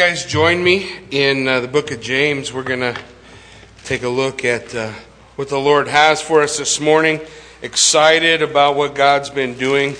[0.00, 2.54] guys join me in uh, the book of James?
[2.54, 2.98] We're going to
[3.84, 4.92] take a look at uh,
[5.36, 7.20] what the Lord has for us this morning.
[7.60, 9.94] Excited about what God's been doing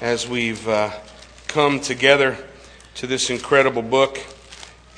[0.00, 0.92] as we've uh,
[1.48, 2.38] come together
[2.94, 4.20] to this incredible book.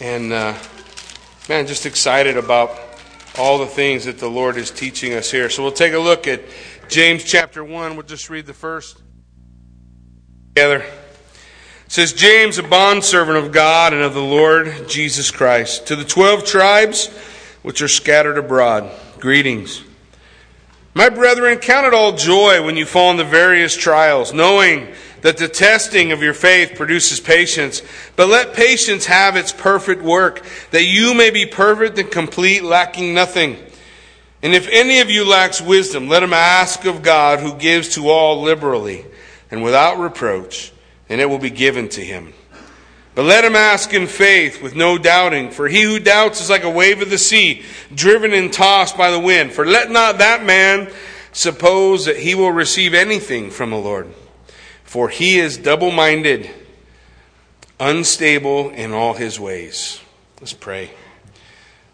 [0.00, 0.54] And uh,
[1.48, 2.78] man, just excited about
[3.38, 5.48] all the things that the Lord is teaching us here.
[5.48, 6.42] So we'll take a look at
[6.90, 7.96] James chapter 1.
[7.96, 9.00] We'll just read the first
[10.54, 10.84] together.
[11.92, 16.42] Says James, a bondservant of God and of the Lord Jesus Christ, to the twelve
[16.42, 17.08] tribes
[17.60, 19.82] which are scattered abroad, greetings.
[20.94, 24.88] My brethren, count it all joy when you fall into various trials, knowing
[25.20, 27.82] that the testing of your faith produces patience.
[28.16, 33.12] But let patience have its perfect work, that you may be perfect and complete, lacking
[33.12, 33.58] nothing.
[34.42, 38.08] And if any of you lacks wisdom, let him ask of God, who gives to
[38.08, 39.04] all liberally
[39.50, 40.72] and without reproach
[41.12, 42.32] and it will be given to him.
[43.14, 46.64] But let him ask in faith with no doubting, for he who doubts is like
[46.64, 47.62] a wave of the sea,
[47.94, 49.52] driven and tossed by the wind.
[49.52, 50.90] For let not that man
[51.30, 54.08] suppose that he will receive anything from the Lord,
[54.84, 56.50] for he is double minded,
[57.78, 60.00] unstable in all his ways.
[60.40, 60.92] Let's pray.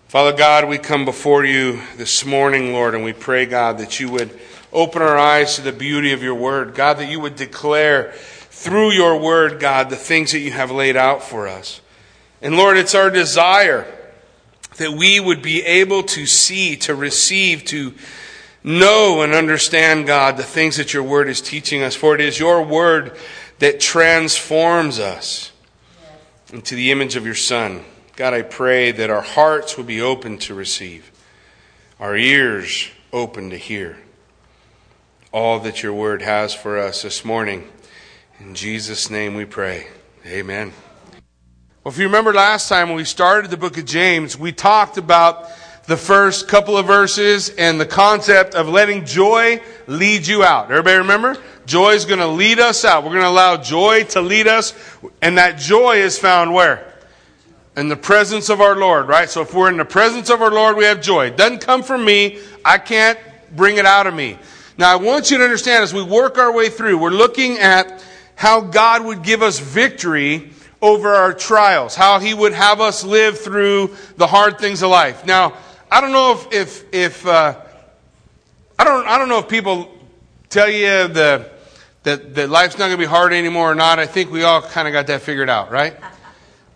[0.07, 4.09] Father God, we come before you this morning, Lord, and we pray, God, that you
[4.11, 4.39] would
[4.73, 6.77] open our eyes to the beauty of your word.
[6.77, 8.15] God, that you would declare
[8.59, 11.81] through your word, God, the things that you have laid out for us.
[12.43, 13.87] And Lord, it's our desire
[14.79, 17.95] that we would be able to see, to receive, to
[18.65, 21.95] know and understand, God, the things that your word is teaching us.
[21.95, 23.17] For it is your word
[23.61, 25.53] that transforms us
[26.53, 27.85] into the image of your Son.
[28.17, 31.13] God, I pray that our hearts will be open to receive,
[32.01, 33.99] our ears open to hear
[35.31, 37.69] all that your word has for us this morning.
[38.41, 39.89] In Jesus' name we pray.
[40.25, 40.73] Amen.
[41.83, 44.97] Well, if you remember last time when we started the book of James, we talked
[44.97, 45.49] about
[45.87, 50.71] the first couple of verses and the concept of letting joy lead you out.
[50.71, 51.37] Everybody remember?
[51.67, 53.03] Joy is going to lead us out.
[53.03, 54.73] We're going to allow joy to lead us.
[55.21, 56.95] And that joy is found where?
[57.77, 59.29] In the presence of our Lord, right?
[59.29, 61.27] So if we're in the presence of our Lord, we have joy.
[61.27, 62.39] It doesn't come from me.
[62.65, 63.19] I can't
[63.57, 64.39] bring it out of me.
[64.77, 68.05] Now, I want you to understand as we work our way through, we're looking at
[68.39, 73.37] how God would give us victory over our trials, how He would have us live
[73.37, 75.27] through the hard things of life.
[75.27, 75.55] Now,
[75.91, 77.61] I don't know if, if, if uh,
[78.79, 79.93] I don't, I don't know if people
[80.51, 81.51] tell you the,
[82.05, 83.99] that, that life's not going to be hard anymore or not.
[83.99, 85.97] I think we all kind of got that figured out, right?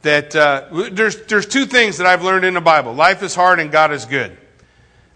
[0.02, 3.60] That uh, there's, there's two things that I've learned in the Bible life is hard
[3.60, 4.36] and God is good.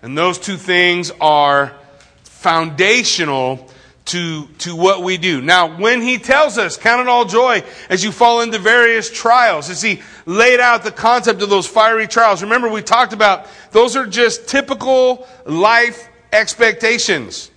[0.00, 1.74] And those two things are
[2.22, 3.68] foundational
[4.06, 5.40] to, to what we do.
[5.40, 9.68] Now, when he tells us, count it all joy as you fall into various trials,
[9.68, 13.96] as he laid out the concept of those fiery trials, remember we talked about those
[13.96, 17.50] are just typical life expectations.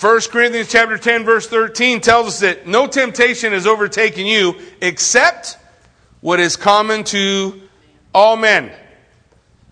[0.00, 5.56] 1 Corinthians chapter 10 verse 13 tells us that no temptation has overtaken you except
[6.20, 7.62] what is common to
[8.12, 8.72] all men.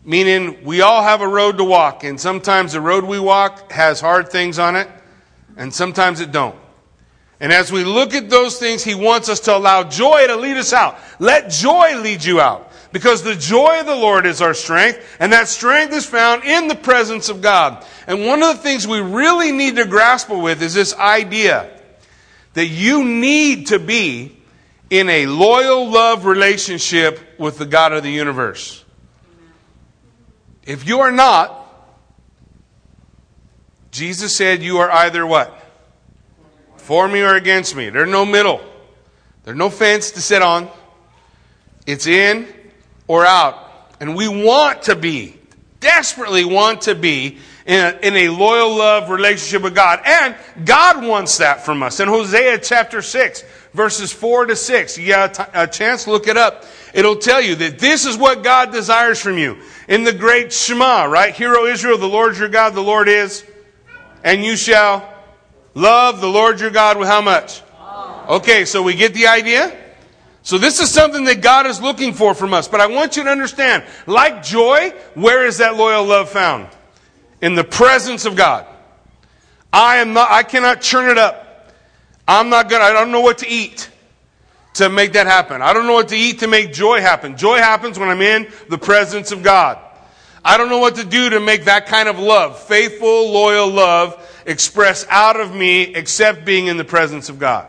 [0.05, 4.01] Meaning we all have a road to walk and sometimes the road we walk has
[4.01, 4.89] hard things on it
[5.57, 6.57] and sometimes it don't.
[7.41, 10.57] And as we look at those things, he wants us to allow joy to lead
[10.57, 10.97] us out.
[11.19, 12.71] Let joy lead you out.
[12.93, 16.69] Because the joy of the Lord is our strength, and that strength is found in
[16.69, 17.85] the presence of God.
[18.07, 21.71] And one of the things we really need to grasp with is this idea
[22.55, 24.37] that you need to be
[24.91, 28.85] in a loyal love relationship with the God of the universe.
[30.65, 31.62] If you are not,
[33.93, 35.56] Jesus said, You are either what?
[36.79, 37.91] For me or against me.
[37.91, 38.61] There's no middle.
[39.44, 40.69] There's no fence to sit on.
[41.87, 42.49] It's in
[43.06, 43.71] or out.
[44.00, 45.39] And we want to be,
[45.79, 50.00] desperately want to be in a, in a, loyal love relationship with God.
[50.05, 50.35] And
[50.65, 52.00] God wants that from us.
[52.00, 56.65] In Hosea chapter 6, verses 4 to 6, you got a chance, look it up.
[56.95, 59.59] It'll tell you that this is what God desires from you.
[59.87, 61.35] In the great Shema, right?
[61.35, 63.45] Hear O Israel, the Lord your God, the Lord is
[64.25, 65.09] and you shall
[65.75, 67.63] love the Lord your God with how much?
[68.29, 69.77] Okay, so we get the idea?
[70.43, 72.67] So this is something that God is looking for from us.
[72.67, 76.69] But I want you to understand, like joy, where is that loyal love found?
[77.41, 78.67] In the presence of God.
[79.73, 81.73] I am not, I cannot churn it up.
[82.27, 83.89] I'm not gonna, I don't know what to eat
[84.75, 85.63] to make that happen.
[85.63, 87.37] I don't know what to eat to make joy happen.
[87.37, 89.79] Joy happens when I'm in the presence of God.
[90.44, 94.29] I don't know what to do to make that kind of love, faithful, loyal love,
[94.44, 97.69] express out of me except being in the presence of God.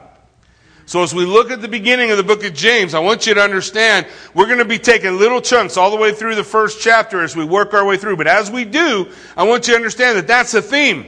[0.85, 3.33] So as we look at the beginning of the book of James, I want you
[3.35, 6.81] to understand we're going to be taking little chunks all the way through the first
[6.81, 8.17] chapter as we work our way through.
[8.17, 11.05] But as we do, I want you to understand that that's the theme.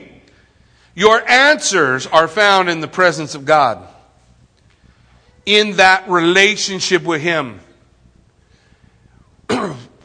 [0.93, 3.85] Your answers are found in the presence of God.
[5.45, 7.59] In that relationship with Him.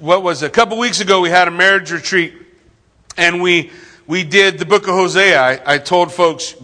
[0.00, 0.46] What was it?
[0.46, 2.34] A couple weeks ago we had a marriage retreat
[3.16, 3.70] and we
[4.06, 5.40] we did the book of Hosea.
[5.40, 6.56] I, I told folks,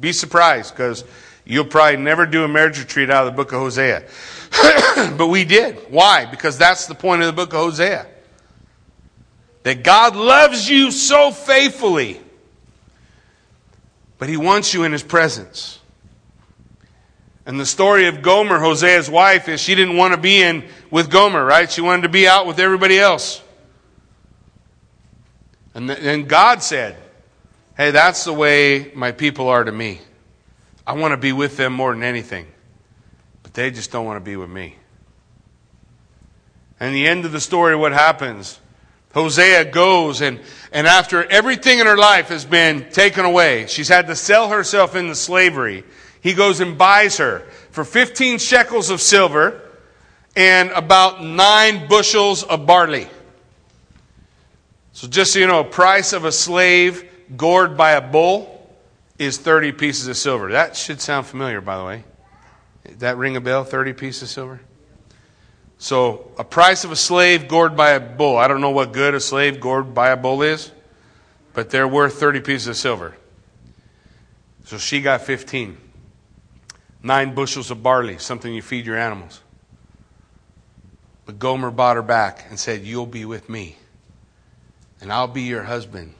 [0.00, 1.04] be surprised because
[1.44, 4.04] You'll probably never do a marriage retreat out of the book of Hosea.
[5.18, 5.76] but we did.
[5.90, 6.24] Why?
[6.24, 8.06] Because that's the point of the book of Hosea.
[9.64, 12.20] That God loves you so faithfully,
[14.18, 15.80] but He wants you in His presence.
[17.46, 21.10] And the story of Gomer, Hosea's wife, is she didn't want to be in with
[21.10, 21.70] Gomer, right?
[21.70, 23.42] She wanted to be out with everybody else.
[25.74, 26.96] And then God said,
[27.76, 30.00] Hey, that's the way my people are to me.
[30.86, 32.46] I want to be with them more than anything.
[33.42, 34.76] But they just don't want to be with me.
[36.78, 38.60] And the end of the story, what happens?
[39.12, 40.40] Hosea goes and,
[40.72, 44.96] and after everything in her life has been taken away, she's had to sell herself
[44.96, 45.84] into slavery.
[46.24, 47.40] He goes and buys her
[47.70, 49.60] for 15 shekels of silver
[50.34, 53.08] and about nine bushels of barley.
[54.94, 57.04] So just so you know, price of a slave
[57.36, 58.74] gored by a bull
[59.18, 60.50] is 30 pieces of silver.
[60.52, 62.04] That should sound familiar, by the way.
[63.00, 63.62] that ring a bell?
[63.62, 64.60] 30 pieces of silver?
[65.76, 68.38] So, a price of a slave gored by a bull.
[68.38, 70.72] I don't know what good a slave gored by a bull is,
[71.52, 73.14] but they're worth 30 pieces of silver.
[74.64, 75.83] So she got 15.
[77.04, 79.40] Nine bushels of barley, something you feed your animals.
[81.24, 83.76] But Gomer bought her back and said, You'll be with me,
[85.00, 86.14] and I'll be your husband,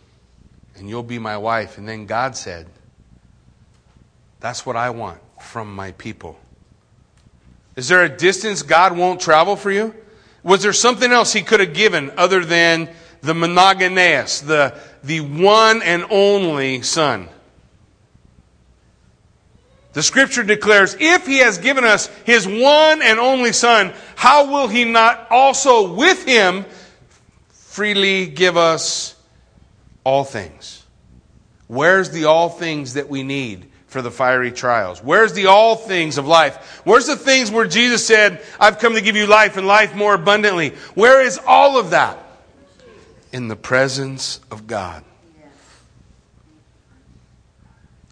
[0.76, 1.76] and you'll be my wife.
[1.76, 2.68] And then God said,
[4.44, 6.38] that's what I want from my people.
[7.76, 9.94] Is there a distance God won't travel for you?
[10.42, 12.90] Was there something else He could have given other than
[13.22, 17.30] the monogenes, the, the one and only Son?
[19.94, 24.68] The scripture declares, if he has given us his one and only son, how will
[24.68, 26.66] he not also with him
[27.48, 29.14] freely give us
[30.02, 30.84] all things?
[31.68, 33.70] Where's the all things that we need?
[33.94, 35.00] for the fiery trials?
[35.04, 36.82] Where's the all things of life?
[36.82, 40.14] Where's the things where Jesus said, I've come to give you life and life more
[40.14, 40.70] abundantly?
[40.94, 42.18] Where is all of that?
[43.30, 45.04] In the presence of God.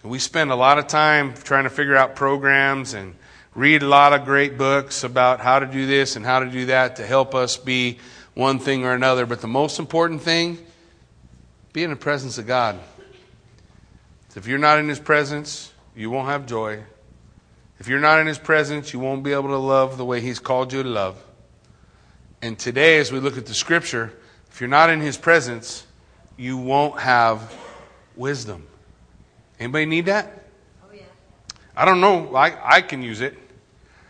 [0.05, 3.15] We spend a lot of time trying to figure out programs and
[3.55, 6.67] read a lot of great books about how to do this and how to do
[6.67, 7.99] that to help us be
[8.35, 9.27] one thing or another.
[9.27, 10.59] But the most important thing,
[11.73, 12.81] be in the presence of God.
[14.35, 16.83] If you're not in His presence, you won't have joy.
[17.79, 20.41] If you're not in His presence, you won't be able to love the way He's
[20.41, 21.23] called you to love.
[22.41, 24.13] And today, as we look at the Scripture,
[24.51, 25.87] if you're not in His presence,
[26.37, 27.55] you won't have
[28.17, 28.67] wisdom.
[29.63, 30.45] Anybody need that?
[30.83, 31.03] Oh, yeah.
[31.77, 32.35] I don't know.
[32.35, 33.39] I, I can use it.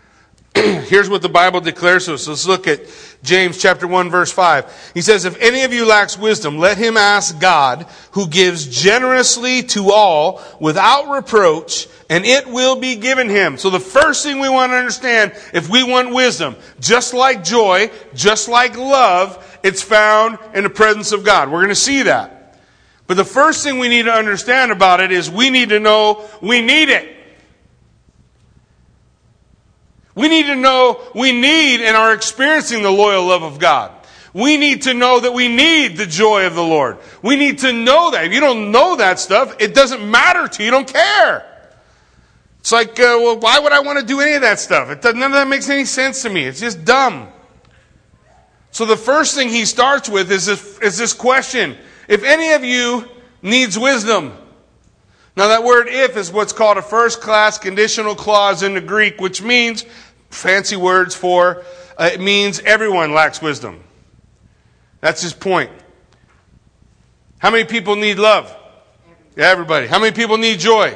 [0.54, 2.26] Here's what the Bible declares to us.
[2.26, 2.80] Let's look at
[3.22, 4.92] James chapter 1 verse 5.
[4.94, 9.62] He says, if any of you lacks wisdom, let him ask God, who gives generously
[9.64, 13.58] to all without reproach, and it will be given him.
[13.58, 17.90] So the first thing we want to understand, if we want wisdom, just like joy,
[18.14, 21.50] just like love, it's found in the presence of God.
[21.50, 22.41] We're going to see that.
[23.12, 26.26] But the first thing we need to understand about it is we need to know
[26.40, 27.14] we need it.
[30.14, 33.92] We need to know we need and are experiencing the loyal love of God.
[34.32, 36.96] We need to know that we need the joy of the Lord.
[37.20, 38.24] We need to know that.
[38.24, 40.64] If you don't know that stuff, it doesn't matter to you.
[40.64, 41.44] You don't care.
[42.60, 44.88] It's like, uh, well, why would I want to do any of that stuff?
[44.88, 46.44] It none of that makes any sense to me.
[46.44, 47.28] It's just dumb.
[48.70, 51.76] So the first thing he starts with is this, is this question.
[52.08, 53.08] If any of you
[53.42, 54.32] needs wisdom,
[55.34, 59.18] now, that word if is what's called a first class conditional clause in the Greek,
[59.18, 59.84] which means,
[60.28, 61.64] fancy words for,
[61.96, 63.82] uh, it means everyone lacks wisdom.
[65.00, 65.70] That's his point.
[67.38, 68.54] How many people need love?
[69.36, 69.86] Everybody.
[69.86, 70.94] How many people need joy?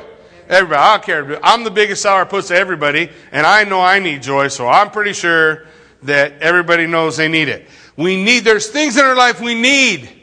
[0.51, 0.81] Everybody.
[0.81, 1.45] I don't care.
[1.45, 5.15] I'm the biggest sourpuss to everybody, and I know I need joy, so I'm pretty
[5.15, 5.67] sure
[6.03, 7.67] that everybody knows they need it.
[7.97, 10.15] We need, there's things in our life we need.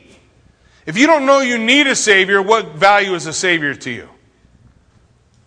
[0.85, 4.09] If you don't know you need a Savior, what value is a Savior to you?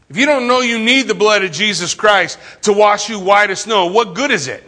[0.08, 3.50] If you don't know you need the blood of Jesus Christ to wash you white
[3.50, 4.62] as snow, what good is it?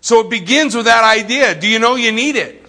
[0.00, 1.54] So it begins with that idea.
[1.54, 2.64] Do you know you need it?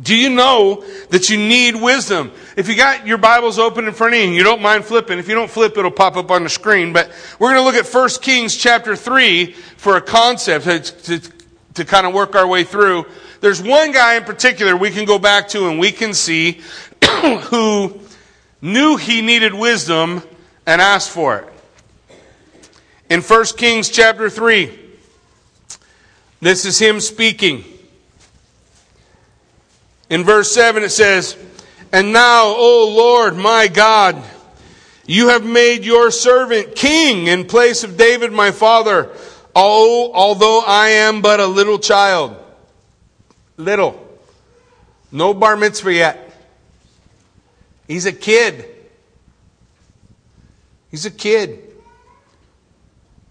[0.00, 2.32] Do you know that you need wisdom?
[2.58, 5.20] if you got your Bibles open in front of you and you don't mind flipping,
[5.20, 6.92] if you don't flip, it'll pop up on the screen.
[6.92, 11.32] But we're going to look at 1 Kings chapter 3 for a concept to, to,
[11.74, 13.06] to kind of work our way through.
[13.40, 16.60] There's one guy in particular we can go back to and we can see
[17.50, 18.00] who
[18.60, 20.22] knew he needed wisdom
[20.66, 21.48] and asked for it.
[23.08, 24.78] In 1 Kings chapter 3,
[26.40, 27.64] this is him speaking.
[30.10, 31.36] In verse 7, it says,
[31.92, 34.22] And now, O Lord my God,
[35.06, 39.10] you have made your servant king in place of David my father,
[39.54, 42.36] although I am but a little child.
[43.58, 44.02] Little.
[45.12, 46.32] No bar mitzvah yet.
[47.86, 48.64] He's a kid.
[50.90, 51.62] He's a kid.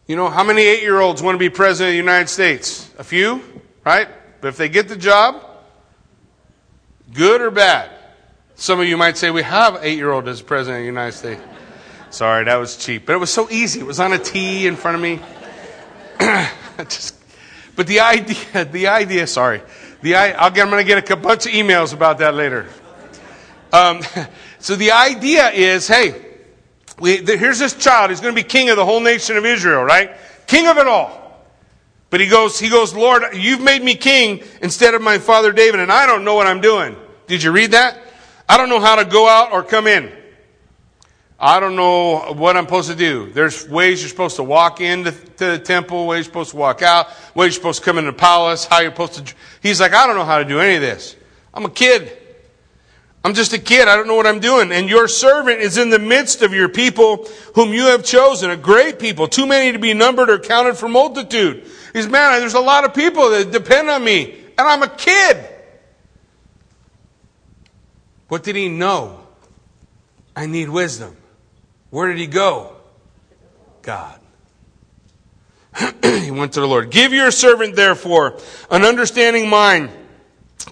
[0.05, 2.93] You know, how many eight year olds want to be president of the United States?
[2.99, 3.41] A few,
[3.83, 4.07] right?
[4.41, 5.43] But if they get the job,
[7.13, 7.89] Good or bad?
[8.55, 11.17] Some of you might say we have eight year old as president of the United
[11.17, 11.41] States.
[12.09, 13.05] Sorry, that was cheap.
[13.05, 13.79] But it was so easy.
[13.79, 15.19] It was on a tee in front of me.
[16.77, 17.15] Just,
[17.75, 19.61] but the idea, the idea, sorry.
[20.01, 22.67] The, I'm going to get a bunch of emails about that later.
[23.73, 24.01] Um,
[24.59, 26.23] so the idea is, hey,
[26.99, 28.09] we, the, here's this child.
[28.09, 30.11] He's going to be king of the whole nation of Israel, right?
[30.47, 31.45] King of it all.
[32.09, 35.79] But he goes, he goes, Lord, you've made me king instead of my father David,
[35.79, 36.95] and I don't know what I'm doing.
[37.27, 38.01] Did you read that?
[38.47, 40.11] I don't know how to go out or come in.
[41.39, 43.31] I don't know what I'm supposed to do.
[43.31, 47.09] There's ways you're supposed to walk into the temple, ways you're supposed to walk out,
[47.35, 49.35] ways you're supposed to come into the palace, how you're supposed to.
[49.61, 51.15] He's like, I don't know how to do any of this.
[51.53, 52.17] I'm a kid.
[53.23, 53.87] I'm just a kid.
[53.87, 54.71] I don't know what I'm doing.
[54.71, 58.57] And your servant is in the midst of your people whom you have chosen, a
[58.57, 61.69] great people, too many to be numbered or counted for multitude.
[61.93, 65.37] He's, man, there's a lot of people that depend on me, and I'm a kid.
[68.27, 69.21] What did he know?
[70.35, 71.15] I need wisdom.
[71.89, 72.75] Where did he go?
[73.81, 74.19] God.
[76.03, 76.89] he went to the Lord.
[76.89, 78.37] Give your servant, therefore,
[78.69, 79.89] an understanding mind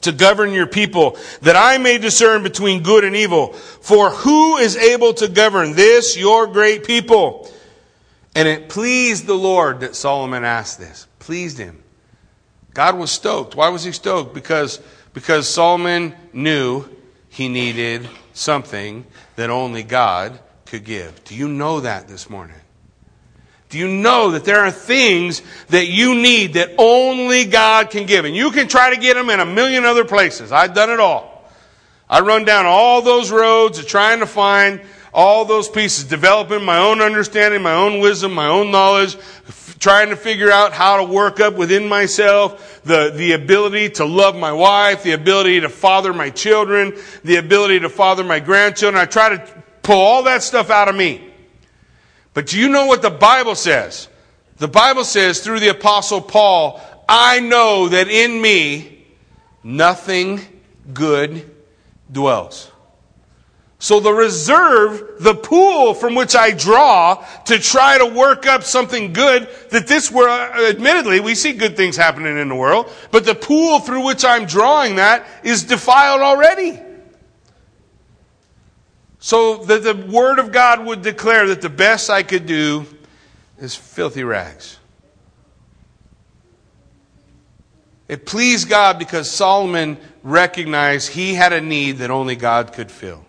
[0.02, 3.54] to govern your people, that I may discern between good and evil.
[3.54, 7.50] For who is able to govern this, your great people?
[8.36, 11.08] And it pleased the Lord that Solomon asked this.
[11.20, 11.82] Pleased him.
[12.74, 13.56] God was stoked.
[13.56, 14.34] Why was he stoked?
[14.34, 14.82] Because,
[15.14, 16.86] because Solomon knew
[17.30, 19.06] he needed something
[19.38, 21.24] that only God could give.
[21.24, 22.56] Do you know that this morning?
[23.70, 28.26] Do you know that there are things that you need that only God can give?
[28.26, 30.52] And you can try to get them in a million other places.
[30.52, 31.44] I've done it all.
[32.10, 34.82] I run down all those roads of trying to find
[35.14, 40.10] all those pieces, developing my own understanding, my own wisdom, my own knowledge, f- trying
[40.10, 44.52] to figure out how to work up within myself the, the ability to love my
[44.52, 46.94] wife, the ability to father my children,
[47.24, 49.02] the ability to father my grandchildren.
[49.02, 51.22] I try to pull all that stuff out of me.
[52.34, 54.10] But do you know what the Bible says?
[54.58, 59.06] The Bible says through the Apostle Paul, I know that in me
[59.64, 60.42] nothing
[60.94, 61.50] good
[62.12, 62.72] dwells.
[63.78, 69.14] So the reserve, the pool from which I draw to try to work up something
[69.14, 73.26] good that this world, uh, admittedly, we see good things happening in the world, but
[73.26, 76.80] the pool through which I'm drawing that is defiled already.
[79.26, 82.86] So that the Word of God would declare that the best I could do
[83.58, 84.78] is filthy rags.
[88.08, 93.26] It pleased God because Solomon recognized he had a need that only God could fill.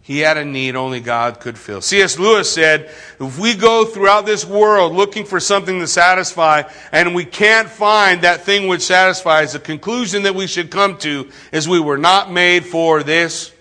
[0.00, 1.82] He had a need only God could fill.
[1.82, 2.18] C.S.
[2.18, 7.26] Lewis said, if we go throughout this world looking for something to satisfy and we
[7.26, 11.80] can't find that thing which satisfies, the conclusion that we should come to is we
[11.80, 13.51] were not made for this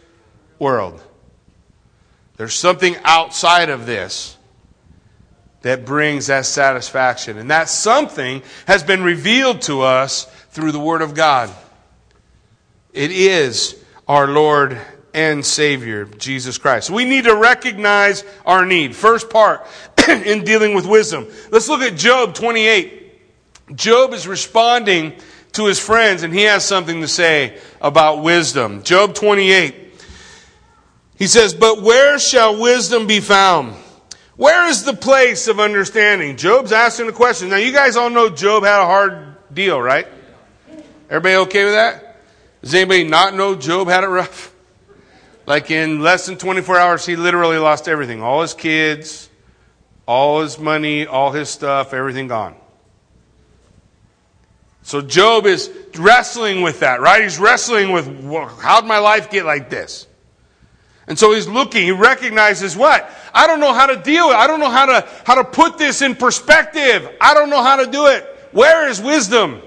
[0.62, 1.04] world.
[2.38, 4.38] There's something outside of this
[5.64, 7.38] that brings that satisfaction.
[7.38, 11.50] And that something has been revealed to us through the Word of God.
[12.94, 13.76] It is
[14.08, 14.80] our Lord
[15.14, 16.90] and Savior, Jesus Christ.
[16.90, 18.96] We need to recognize our need.
[18.96, 19.66] First part
[20.08, 21.28] in dealing with wisdom.
[21.52, 23.76] Let's look at Job 28.
[23.76, 25.14] Job is responding
[25.54, 28.84] to his friends, and he has something to say about wisdom.
[28.84, 29.91] Job 28.
[31.22, 33.76] He says, But where shall wisdom be found?
[34.38, 36.36] Where is the place of understanding?
[36.36, 37.50] Job's asking the question.
[37.50, 40.08] Now, you guys all know Job had a hard deal, right?
[41.12, 42.18] Everybody okay with that?
[42.64, 44.52] Does anybody not know Job had it rough?
[45.46, 49.30] Like in less than 24 hours, he literally lost everything all his kids,
[50.08, 52.56] all his money, all his stuff, everything gone.
[54.82, 57.22] So Job is wrestling with that, right?
[57.22, 58.08] He's wrestling with
[58.60, 60.08] how'd my life get like this?
[61.12, 63.12] And so he's looking, he recognizes what?
[63.34, 64.40] I don't know how to deal with it.
[64.40, 67.06] I don't know how to, how to put this in perspective.
[67.20, 68.24] I don't know how to do it.
[68.54, 69.62] Where is wisdom?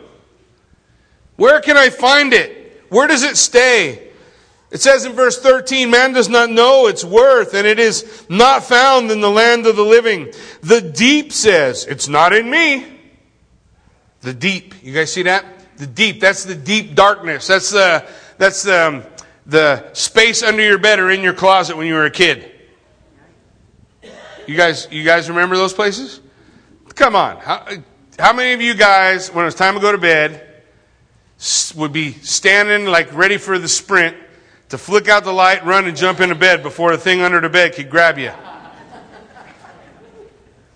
[1.36, 2.86] Where can I find it?
[2.88, 4.08] Where does it stay?
[4.70, 8.64] It says in verse 13, man does not know its worth, and it is not
[8.64, 10.32] found in the land of the living.
[10.62, 12.86] The deep says, it's not in me.
[14.22, 14.76] The deep.
[14.82, 15.44] You guys see that?
[15.76, 16.20] The deep.
[16.20, 17.48] That's the deep darkness.
[17.48, 18.08] That's the,
[18.38, 19.02] that's the, um,
[19.46, 22.50] the space under your bed or in your closet when you were a kid.
[24.46, 26.20] You guys, you guys remember those places?
[26.94, 27.38] Come on.
[27.38, 27.66] How,
[28.18, 30.46] how many of you guys, when it was time to go to bed,
[31.74, 34.16] would be standing like ready for the sprint
[34.68, 37.48] to flick out the light, run, and jump into bed before the thing under the
[37.48, 38.32] bed could grab you?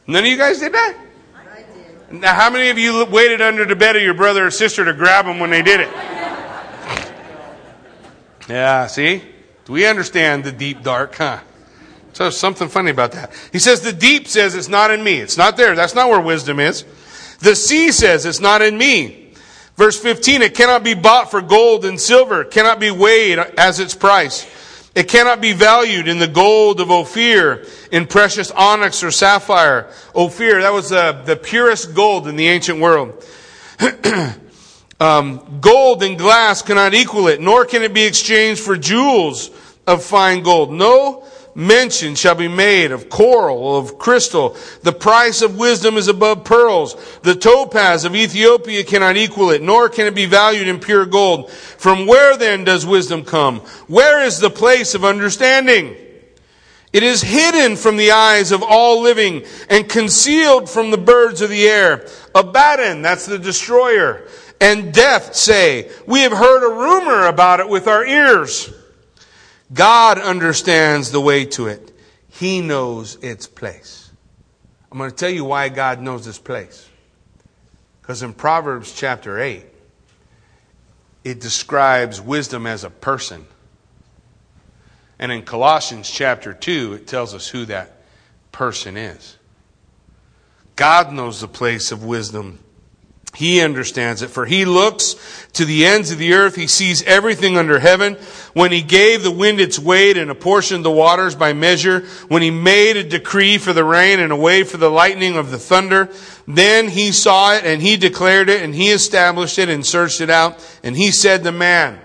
[0.06, 0.96] None of you guys did that?
[1.36, 1.62] I
[2.10, 2.20] did.
[2.20, 4.94] Now, how many of you waited under the bed of your brother or sister to
[4.94, 5.88] grab them when they did it?
[8.48, 9.22] Yeah, see?
[9.66, 11.40] Do we understand the deep dark, huh?
[12.14, 13.32] So something funny about that.
[13.52, 15.18] He says the deep says it's not in me.
[15.18, 15.76] It's not there.
[15.76, 16.84] That's not where wisdom is.
[17.40, 19.32] The sea says it's not in me.
[19.76, 22.42] Verse 15, it cannot be bought for gold and silver.
[22.42, 24.46] It cannot be weighed as its price.
[24.94, 29.92] It cannot be valued in the gold of Ophir, in precious onyx or sapphire.
[30.16, 33.24] Ophir, that was the purest gold in the ancient world.
[35.00, 39.50] um, gold and glass cannot equal it, nor can it be exchanged for jewels
[39.86, 40.72] of fine gold.
[40.72, 41.24] No
[41.54, 44.56] mention shall be made of coral, of crystal.
[44.82, 46.96] The price of wisdom is above pearls.
[47.22, 51.50] The topaz of Ethiopia cannot equal it, nor can it be valued in pure gold.
[51.50, 53.58] From where then does wisdom come?
[53.88, 55.96] Where is the place of understanding?
[56.92, 61.50] It is hidden from the eyes of all living and concealed from the birds of
[61.50, 62.06] the air.
[62.34, 64.26] Abaddon, that's the destroyer,
[64.60, 68.72] and death say, we have heard a rumor about it with our ears.
[69.72, 71.92] God understands the way to it.
[72.28, 74.10] He knows its place.
[74.90, 76.88] I'm going to tell you why God knows its place.
[78.00, 79.64] Because in Proverbs chapter 8,
[81.24, 83.46] it describes wisdom as a person.
[85.18, 88.02] And in Colossians chapter 2, it tells us who that
[88.50, 89.36] person is.
[90.74, 92.60] God knows the place of wisdom
[93.38, 95.14] he understands it, for he looks
[95.52, 96.56] to the ends of the earth.
[96.56, 98.14] He sees everything under heaven.
[98.52, 102.50] When he gave the wind its weight and apportioned the waters by measure, when he
[102.50, 106.08] made a decree for the rain and a way for the lightning of the thunder,
[106.48, 110.30] then he saw it and he declared it and he established it and searched it
[110.30, 110.58] out.
[110.82, 112.00] And he said to man,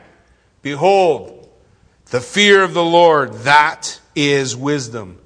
[0.62, 1.50] Behold,
[2.12, 5.18] the fear of the Lord, that is wisdom.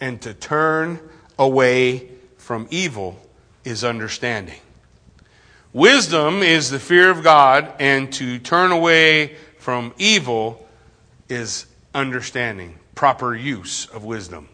[0.00, 0.98] And to turn
[1.38, 3.16] away from evil
[3.62, 4.58] is understanding.
[5.72, 10.68] Wisdom is the fear of God, and to turn away from evil
[11.30, 14.48] is understanding, proper use of wisdom.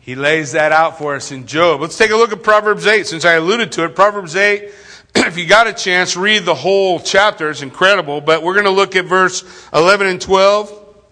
[0.00, 1.80] He lays that out for us in Job.
[1.80, 3.94] Let's take a look at Proverbs 8, since I alluded to it.
[3.94, 4.70] Proverbs 8,
[5.14, 7.50] if you got a chance, read the whole chapter.
[7.50, 8.20] It's incredible.
[8.20, 11.04] But we're going to look at verse 11 and 12,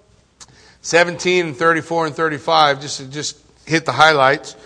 [0.83, 4.57] 17 and 34 and 35, just to just hit the highlights.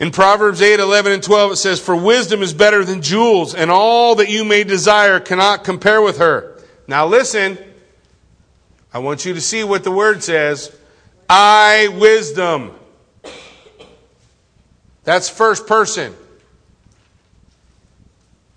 [0.00, 3.70] In Proverbs 8, 11, and 12, it says, For wisdom is better than jewels, and
[3.70, 6.58] all that you may desire cannot compare with her.
[6.88, 7.58] Now listen,
[8.94, 10.74] I want you to see what the word says.
[11.28, 12.72] I, wisdom.
[15.04, 16.14] That's first person.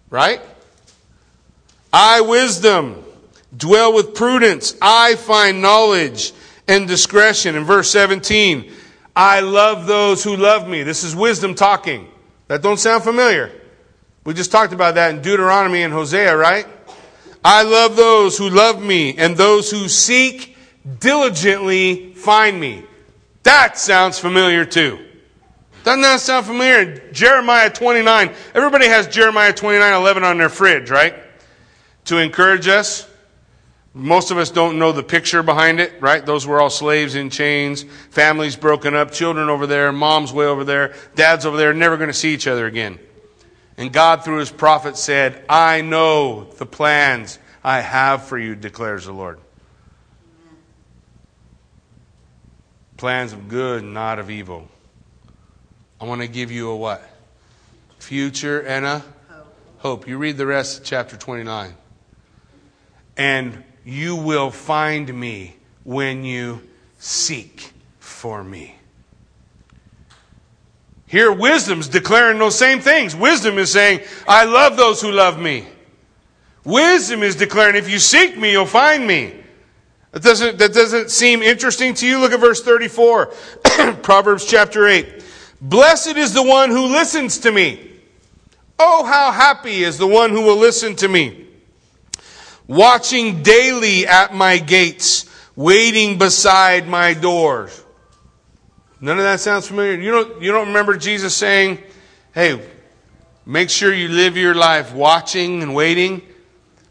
[0.09, 0.41] Right?
[1.91, 3.03] I, wisdom,
[3.55, 4.75] dwell with prudence.
[4.81, 6.31] I find knowledge
[6.69, 7.55] and discretion.
[7.55, 8.71] In verse 17,
[9.15, 10.83] I love those who love me.
[10.83, 12.09] This is wisdom talking.
[12.47, 13.51] That don't sound familiar.
[14.23, 16.65] We just talked about that in Deuteronomy and Hosea, right?
[17.43, 20.55] I love those who love me and those who seek
[20.99, 22.83] diligently find me.
[23.43, 24.99] That sounds familiar too.
[25.83, 27.11] Doesn't that sound familiar?
[27.11, 28.33] Jeremiah 29.
[28.55, 31.15] Everybody has Jeremiah 29, 11 on their fridge, right?
[32.05, 33.09] To encourage us.
[33.95, 36.25] Most of us don't know the picture behind it, right?
[36.25, 40.63] Those were all slaves in chains, families broken up, children over there, mom's way over
[40.63, 42.97] there, dad's over there, never going to see each other again.
[43.77, 49.05] And God, through his prophet, said, I know the plans I have for you, declares
[49.05, 49.39] the Lord.
[52.97, 54.67] Plans of good, not of evil.
[56.01, 57.07] I want to give you a what?
[57.99, 59.47] Future and a hope.
[59.77, 60.07] hope.
[60.07, 61.75] You read the rest of chapter 29.
[63.17, 66.61] And you will find me when you
[66.99, 68.75] seek for me.
[71.05, 73.15] Here, wisdom's declaring those same things.
[73.15, 75.67] Wisdom is saying, I love those who love me.
[76.63, 79.33] Wisdom is declaring, if you seek me, you'll find me.
[80.11, 82.19] That doesn't, that doesn't seem interesting to you?
[82.19, 83.25] Look at verse 34,
[84.01, 85.23] Proverbs chapter 8.
[85.61, 87.91] Blessed is the one who listens to me.
[88.79, 91.47] Oh, how happy is the one who will listen to me.
[92.67, 97.83] Watching daily at my gates, waiting beside my doors.
[99.01, 99.99] None of that sounds familiar.
[99.99, 101.79] You don't, you don't remember Jesus saying,
[102.33, 102.65] hey,
[103.45, 106.21] make sure you live your life watching and waiting?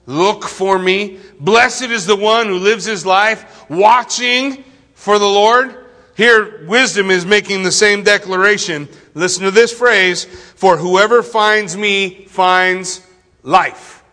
[0.05, 1.21] Look for me.
[1.41, 4.63] Blessed is the one who lives his life watching
[4.95, 5.87] for the Lord.
[6.17, 8.89] Here, wisdom is making the same declaration.
[9.15, 13.07] Listen to this phrase For whoever finds me finds
[13.43, 14.05] life.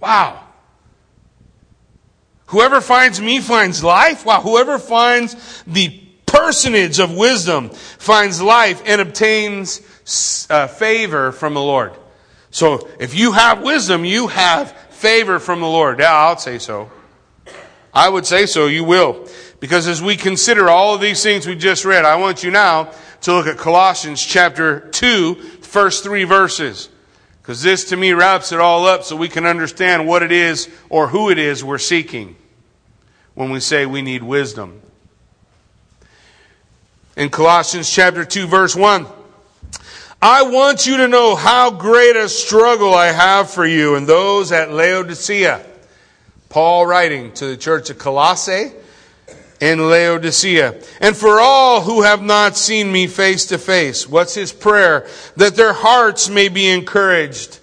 [0.00, 0.45] Wow.
[2.46, 4.24] Whoever finds me finds life?
[4.24, 4.40] Wow.
[4.40, 5.88] Whoever finds the
[6.26, 9.80] personage of wisdom finds life and obtains
[10.50, 11.92] uh, favor from the Lord.
[12.50, 15.98] So if you have wisdom, you have favor from the Lord.
[15.98, 16.90] Yeah, I'll say so.
[17.92, 18.66] I would say so.
[18.66, 19.28] You will.
[19.58, 22.92] Because as we consider all of these things we just read, I want you now
[23.22, 26.90] to look at Colossians chapter 2, first three verses.
[27.46, 30.68] Because this to me wraps it all up so we can understand what it is
[30.88, 32.34] or who it is we're seeking
[33.34, 34.82] when we say we need wisdom.
[37.16, 39.06] In Colossians chapter 2, verse 1.
[40.20, 44.50] I want you to know how great a struggle I have for you and those
[44.50, 45.64] at Laodicea.
[46.48, 48.72] Paul writing to the church of Colossae
[49.60, 50.80] and Laodicea.
[51.00, 55.06] And for all who have not seen me face to face, what's his prayer?
[55.36, 57.58] That their hearts may be encouraged,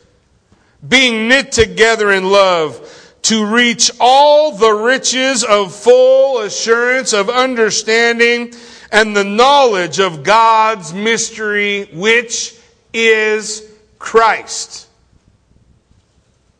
[0.88, 2.90] being knit together in love,
[3.24, 8.54] to reach all the riches of full assurance of understanding
[8.92, 12.56] and the knowledge of God's mystery, which
[12.94, 13.64] is
[13.98, 14.88] Christ.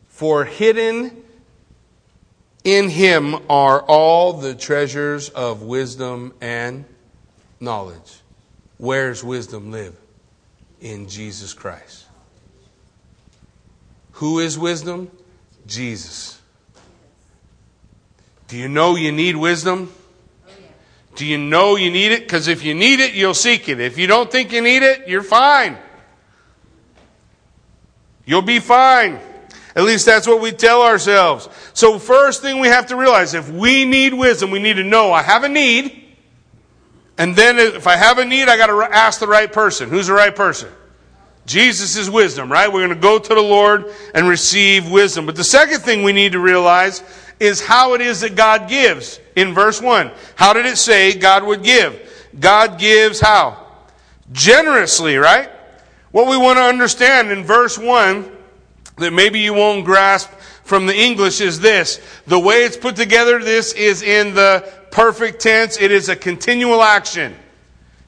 [0.08, 1.23] For hidden
[2.64, 6.86] in him are all the treasures of wisdom and
[7.60, 8.20] knowledge.
[8.78, 9.94] Where's wisdom live?
[10.80, 12.06] In Jesus Christ.
[14.12, 15.10] Who is wisdom?
[15.66, 16.40] Jesus.
[18.48, 19.92] Do you know you need wisdom?
[21.14, 22.20] Do you know you need it?
[22.20, 23.80] Because if you need it, you'll seek it.
[23.80, 25.78] If you don't think you need it, you're fine.
[28.24, 29.20] You'll be fine.
[29.76, 31.48] At least that's what we tell ourselves.
[31.72, 35.12] So first thing we have to realize, if we need wisdom, we need to know
[35.12, 36.02] I have a need.
[37.18, 39.88] And then if I have a need, I got to ask the right person.
[39.88, 40.68] Who's the right person?
[41.46, 42.72] Jesus is wisdom, right?
[42.72, 45.26] We're going to go to the Lord and receive wisdom.
[45.26, 47.02] But the second thing we need to realize
[47.38, 50.10] is how it is that God gives in verse 1.
[50.36, 52.00] How did it say God would give?
[52.38, 53.66] God gives how?
[54.32, 55.50] Generously, right?
[56.12, 58.33] What we want to understand in verse 1
[58.96, 60.30] that maybe you won't grasp
[60.64, 62.00] from the English is this.
[62.26, 65.80] The way it's put together, this is in the perfect tense.
[65.80, 67.34] It is a continual action.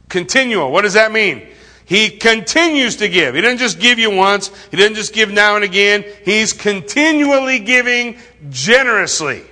[0.09, 0.71] Continual.
[0.71, 1.47] What does that mean?
[1.85, 3.35] He continues to give.
[3.35, 4.51] He didn't just give you once.
[4.71, 6.05] He didn't just give now and again.
[6.25, 8.19] He's continually giving
[8.51, 9.43] generously.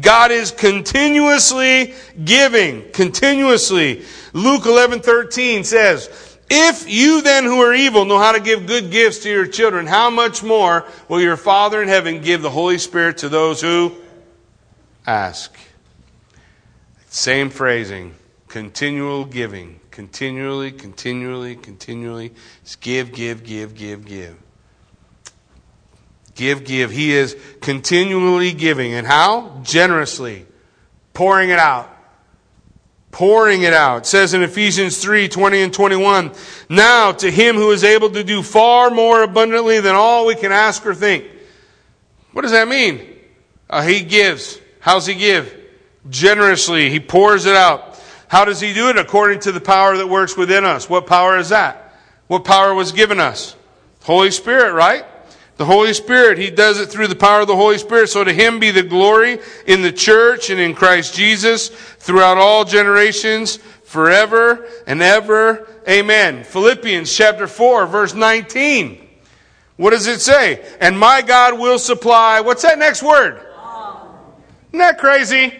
[0.00, 1.94] God is continuously
[2.24, 4.04] giving, continuously.
[4.32, 6.08] Luke 11, 13 says,
[6.50, 9.86] If you then who are evil know how to give good gifts to your children,
[9.86, 13.94] how much more will your Father in heaven give the Holy Spirit to those who
[15.06, 15.56] ask?
[17.08, 18.14] Same phrasing,
[18.48, 22.32] continual giving, continually, continually, continually.
[22.80, 24.36] Give, give, give, give, give.
[26.34, 26.90] Give, give.
[26.90, 28.92] He is continually giving.
[28.92, 29.60] And how?
[29.62, 30.46] Generously.
[31.12, 31.93] Pouring it out.
[33.14, 33.98] Pouring it out.
[33.98, 36.32] It says in Ephesians 3 20 and 21
[36.68, 40.50] Now to him who is able to do far more abundantly than all we can
[40.50, 41.24] ask or think.
[42.32, 43.06] What does that mean?
[43.70, 44.58] Uh, he gives.
[44.80, 45.56] How's he give?
[46.10, 46.90] Generously.
[46.90, 48.02] He pours it out.
[48.26, 48.98] How does he do it?
[48.98, 50.90] According to the power that works within us.
[50.90, 51.94] What power is that?
[52.26, 53.54] What power was given us?
[54.02, 55.04] Holy Spirit, right?
[55.56, 58.08] The Holy Spirit, He does it through the power of the Holy Spirit.
[58.08, 62.64] So to Him be the glory in the church and in Christ Jesus throughout all
[62.64, 65.68] generations, forever and ever.
[65.88, 66.42] Amen.
[66.42, 69.08] Philippians chapter 4, verse 19.
[69.76, 70.64] What does it say?
[70.80, 73.40] And my God will supply, what's that next word?
[74.68, 75.54] Isn't that crazy?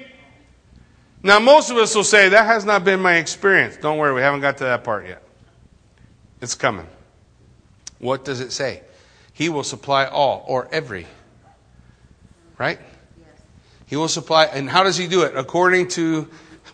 [1.23, 3.77] Now, most of us will say, that has not been my experience.
[3.77, 5.23] Don't worry, we haven't got to that part yet.
[6.41, 6.87] It's coming.
[7.99, 8.83] What does it say?
[9.35, 11.07] He will supply all or every.
[12.57, 12.79] Right?
[13.87, 14.47] He will supply.
[14.47, 15.37] And how does he do it?
[15.37, 16.29] According to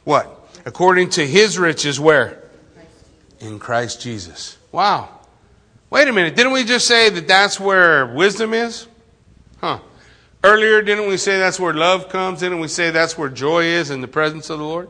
[0.04, 0.36] what?
[0.64, 2.40] According to his riches, where?
[3.40, 4.58] in Christ Jesus.
[4.70, 5.08] Wow.
[5.88, 6.36] Wait a minute.
[6.36, 8.86] Didn't we just say that that's where wisdom is?
[9.60, 9.80] Huh.
[10.44, 12.40] Earlier, didn't we say that's where love comes?
[12.40, 14.88] Didn't we say that's where joy is in the presence of the Lord?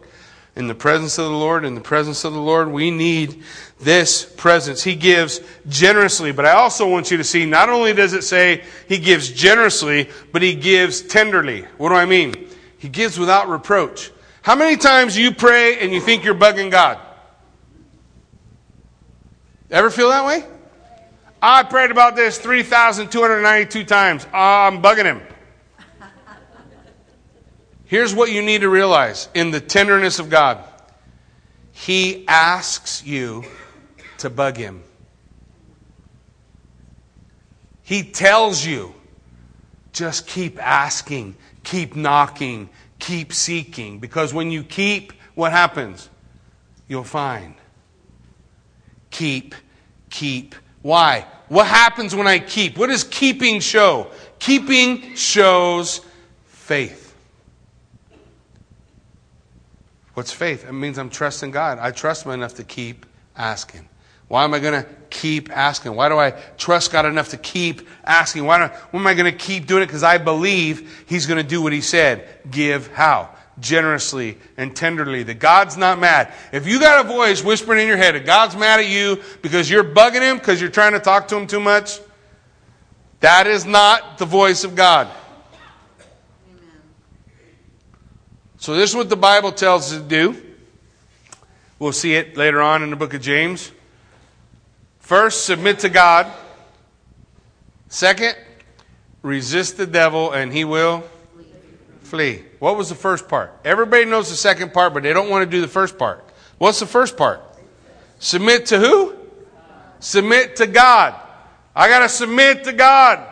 [0.56, 3.44] In the presence of the Lord, in the presence of the Lord, we need
[3.78, 4.82] this presence.
[4.82, 8.64] He gives generously, but I also want you to see not only does it say
[8.88, 11.62] he gives generously, but he gives tenderly.
[11.78, 12.48] What do I mean?
[12.78, 14.10] He gives without reproach.
[14.42, 16.98] How many times you pray and you think you're bugging God?
[19.70, 20.44] Ever feel that way?
[21.40, 24.26] I prayed about this 3,292 times.
[24.32, 25.22] Ah, I'm bugging him.
[27.90, 30.62] Here's what you need to realize in the tenderness of God
[31.72, 33.42] He asks you
[34.18, 34.84] to bug Him.
[37.82, 38.94] He tells you
[39.92, 43.98] just keep asking, keep knocking, keep seeking.
[43.98, 46.08] Because when you keep, what happens?
[46.86, 47.56] You'll find.
[49.10, 49.56] Keep,
[50.10, 50.54] keep.
[50.82, 51.26] Why?
[51.48, 52.78] What happens when I keep?
[52.78, 54.12] What does keeping show?
[54.38, 56.02] Keeping shows
[56.46, 56.99] faith.
[60.20, 60.68] What's faith?
[60.68, 61.78] It means I'm trusting God.
[61.78, 63.88] I trust Him enough to keep asking.
[64.28, 65.94] Why am I going to keep asking?
[65.94, 68.44] Why do I trust God enough to keep asking?
[68.44, 69.86] Why, do, why am I going to keep doing it?
[69.86, 72.28] Because I believe He's going to do what He said.
[72.50, 73.30] Give how?
[73.60, 75.22] Generously and tenderly.
[75.22, 76.34] That God's not mad.
[76.52, 79.70] If you got a voice whispering in your head that God's mad at you because
[79.70, 81.98] you're bugging Him because you're trying to talk to Him too much,
[83.20, 85.08] that is not the voice of God.
[88.60, 90.36] So, this is what the Bible tells us to do.
[91.78, 93.72] We'll see it later on in the book of James.
[94.98, 96.30] First, submit to God.
[97.88, 98.36] Second,
[99.22, 101.02] resist the devil and he will
[102.02, 102.44] flee.
[102.58, 103.50] What was the first part?
[103.64, 106.22] Everybody knows the second part, but they don't want to do the first part.
[106.58, 107.40] What's the first part?
[108.18, 109.16] Submit to who?
[110.00, 111.14] Submit to God.
[111.74, 113.26] I got to submit to God.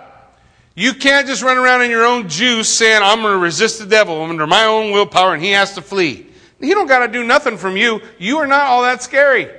[0.78, 3.86] You can't just run around in your own juice saying, I'm going to resist the
[3.86, 6.28] devil under my own willpower and he has to flee.
[6.60, 8.00] He don't got to do nothing from you.
[8.16, 9.50] You are not all that scary.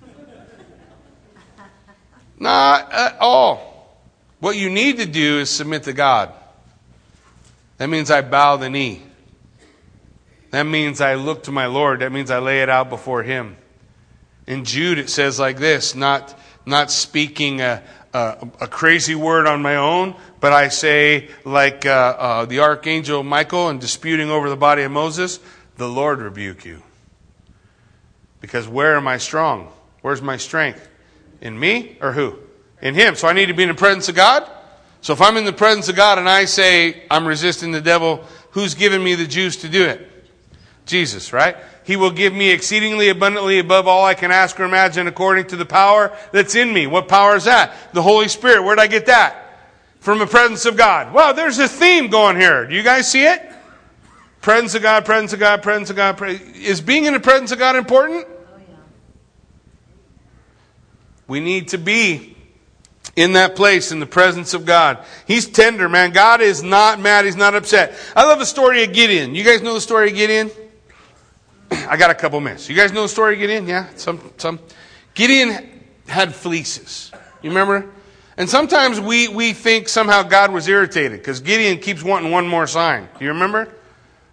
[2.38, 3.98] not at all.
[4.38, 6.32] What you need to do is submit to God.
[7.78, 9.02] That means I bow the knee.
[10.50, 11.98] That means I look to my Lord.
[11.98, 13.56] That means I lay it out before Him.
[14.46, 19.62] In Jude, it says like this not, not speaking a, a, a crazy word on
[19.62, 24.56] my own, but I say, like uh, uh, the archangel Michael and disputing over the
[24.56, 25.38] body of Moses,
[25.76, 26.82] the Lord rebuke you.
[28.40, 29.70] Because where am I strong?
[30.00, 30.88] Where's my strength?
[31.40, 32.38] In me or who?
[32.80, 33.14] In Him.
[33.14, 34.48] So I need to be in the presence of God.
[35.02, 38.24] So if I'm in the presence of God and I say I'm resisting the devil,
[38.50, 40.06] who's giving me the juice to do it?
[40.86, 41.56] Jesus, right?
[41.84, 45.56] He will give me exceedingly abundantly above all I can ask or imagine according to
[45.56, 46.86] the power that's in me.
[46.86, 47.74] What power is that?
[47.92, 48.62] The Holy Spirit.
[48.62, 49.49] Where'd I get that?
[50.00, 51.12] From the presence of God.
[51.12, 52.66] Wow, there's a theme going here.
[52.66, 53.52] Do you guys see it?
[54.40, 56.20] Presence of God, presence of God, presence of God.
[56.56, 58.26] Is being in the presence of God important?
[61.28, 62.36] We need to be
[63.14, 65.04] in that place in the presence of God.
[65.26, 66.12] He's tender, man.
[66.12, 67.26] God is not mad.
[67.26, 67.94] He's not upset.
[68.16, 69.34] I love the story of Gideon.
[69.34, 70.50] You guys know the story of Gideon?
[71.70, 72.68] I got a couple minutes.
[72.68, 73.68] You guys know the story of Gideon?
[73.68, 74.58] Yeah, some, some.
[75.14, 77.12] Gideon had fleeces.
[77.42, 77.90] You remember?
[78.40, 82.66] And sometimes we, we think somehow God was irritated because Gideon keeps wanting one more
[82.66, 83.06] sign.
[83.18, 83.68] Do you remember?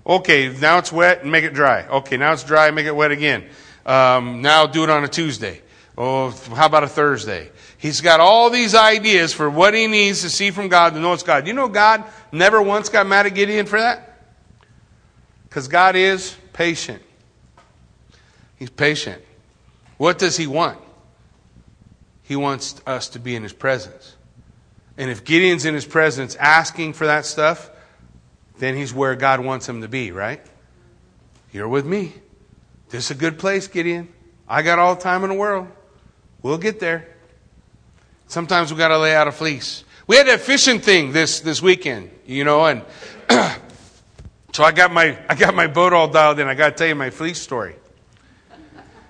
[0.07, 1.85] Okay, now it's wet and make it dry.
[1.85, 3.43] Okay, now it's dry, make it wet again.
[3.85, 5.61] Um, now do it on a Tuesday.
[5.97, 7.51] Oh, how about a Thursday?
[7.79, 11.11] He's got all these ideas for what he needs to see from God to know
[11.11, 11.45] it's God.
[11.45, 14.21] You know, God never once got mad at Gideon for that?
[15.49, 17.03] Because God is patient.
[18.55, 19.21] He's patient.
[19.97, 20.79] What does he want?
[22.27, 24.17] He wants us to be in his presence.
[24.97, 27.71] And if Gideon's in his presence asking for that stuff,
[28.59, 30.45] then he's where God wants him to be, right?
[31.53, 32.13] You're with me.
[32.89, 34.09] This is a good place, Gideon.
[34.45, 35.69] I got all the time in the world.
[36.41, 37.07] We'll get there.
[38.27, 39.85] Sometimes we got to lay out a fleece.
[40.05, 42.81] We had that fishing thing this, this weekend, you know, and
[44.51, 46.47] so I got my I got my boat all dialed in.
[46.49, 47.75] I got to tell you my fleece story.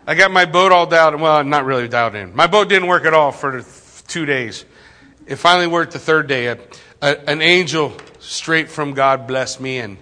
[0.09, 1.19] I got my boat all dialed.
[1.19, 2.33] Well, not really dialed in.
[2.33, 3.61] My boat didn't work at all for
[4.07, 4.63] two days.
[5.25, 6.47] It finally worked the third day.
[6.47, 6.57] A,
[7.01, 9.97] a, an angel straight from God blessed me, and,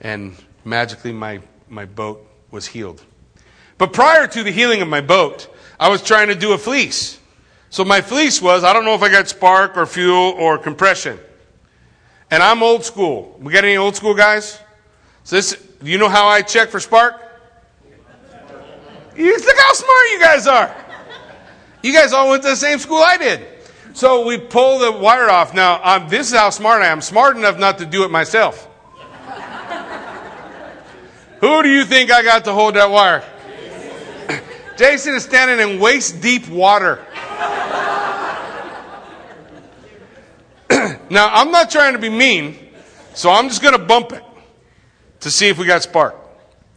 [0.00, 3.02] and magically my, my boat was healed.
[3.78, 7.18] But prior to the healing of my boat, I was trying to do a fleece.
[7.68, 11.18] So my fleece was I don't know if I got spark or fuel or compression.
[12.30, 13.36] And I'm old school.
[13.40, 14.60] We got any old school guys?
[15.24, 17.21] So this, you know how I check for spark?
[19.16, 20.74] You think how smart you guys are.
[21.82, 23.46] You guys all went to the same school I did.
[23.94, 25.52] So we pull the wire off.
[25.52, 27.00] Now, um, this is how smart I am.
[27.00, 28.68] Smart enough not to do it myself.
[31.40, 33.24] Who do you think I got to hold that wire?
[34.78, 37.04] Jason is standing in waist deep water.
[41.10, 42.56] now, I'm not trying to be mean,
[43.14, 44.22] so I'm just going to bump it
[45.20, 46.14] to see if we got spark.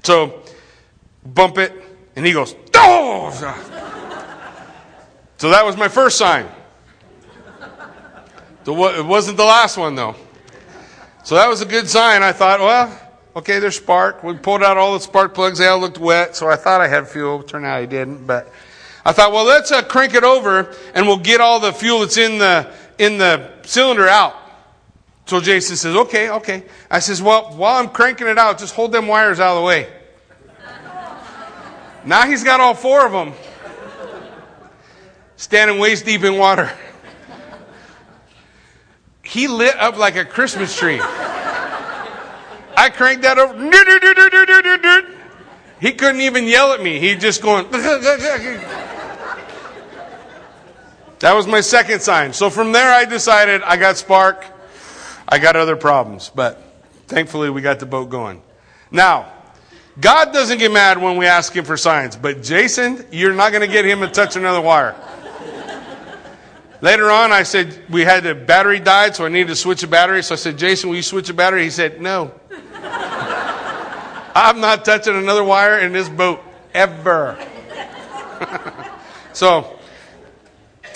[0.03, 0.41] So,
[1.23, 1.84] bump it,
[2.15, 3.31] and he goes, oh!
[5.37, 6.47] So that was my first sign.
[8.65, 10.15] It wasn't the last one, though.
[11.23, 12.23] So that was a good sign.
[12.23, 12.99] I thought, well,
[13.35, 14.23] okay, there's spark.
[14.23, 15.59] We pulled out all the spark plugs.
[15.59, 17.43] They all looked wet, so I thought I had fuel.
[17.43, 18.25] Turned out I didn't.
[18.25, 18.51] But
[19.03, 22.17] I thought, well, let's uh, crank it over, and we'll get all the fuel that's
[22.17, 24.35] in the in the cylinder out.
[25.25, 26.63] So Jason says, okay, okay.
[26.89, 29.65] I says, well, while I'm cranking it out, just hold them wires out of the
[29.65, 29.91] way.
[32.05, 33.33] Now he's got all four of them
[35.35, 36.71] standing waist deep in water.
[39.23, 40.99] He lit up like a Christmas tree.
[42.77, 43.53] I cranked that over.
[45.79, 46.99] He couldn't even yell at me.
[46.99, 47.69] He just going.
[51.19, 52.33] that was my second sign.
[52.33, 54.45] So from there, I decided I got spark.
[55.27, 56.61] I got other problems, but
[57.07, 58.43] thankfully we got the boat going.
[58.91, 59.33] Now,
[59.99, 63.61] God doesn't get mad when we ask him for signs, but Jason, you're not going
[63.61, 64.95] to get him to touch another wire.
[66.81, 69.87] Later on, I said we had a battery died, so I needed to switch a
[69.87, 70.21] battery.
[70.21, 71.63] So I said, Jason, will you switch a battery?
[71.63, 72.31] He said, No.
[74.35, 76.41] I'm not touching another wire in this boat
[76.73, 77.39] ever.
[79.33, 79.79] so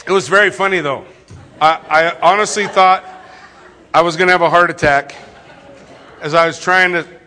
[0.05, 1.05] it was very funny, though.
[1.61, 3.05] I, I honestly thought
[3.93, 5.15] I was going to have a heart attack
[6.21, 7.18] as I was trying to.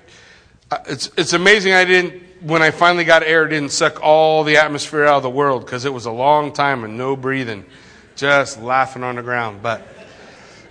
[0.86, 5.04] It's, it's amazing I didn't, when I finally got air, didn't suck all the atmosphere
[5.04, 7.64] out of the world because it was a long time and no breathing
[8.16, 9.62] just laughing on the ground.
[9.62, 9.86] But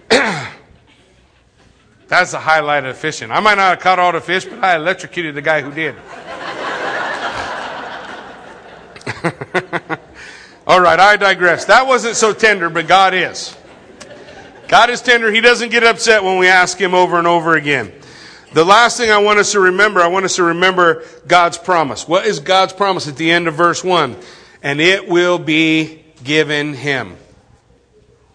[2.08, 3.32] that's the highlight of fishing.
[3.32, 5.96] I might not have caught all the fish, but I electrocuted the guy who did.
[10.68, 11.66] all right, I digress.
[11.66, 13.56] That wasn't so tender, but God is.
[14.68, 15.32] God is tender.
[15.32, 17.92] He doesn't get upset when we ask Him over and over again.
[18.54, 22.08] The last thing I want us to remember, I want us to remember God's promise.
[22.08, 24.18] What is God's promise at the end of verse 1?
[24.62, 27.16] And it will be given him.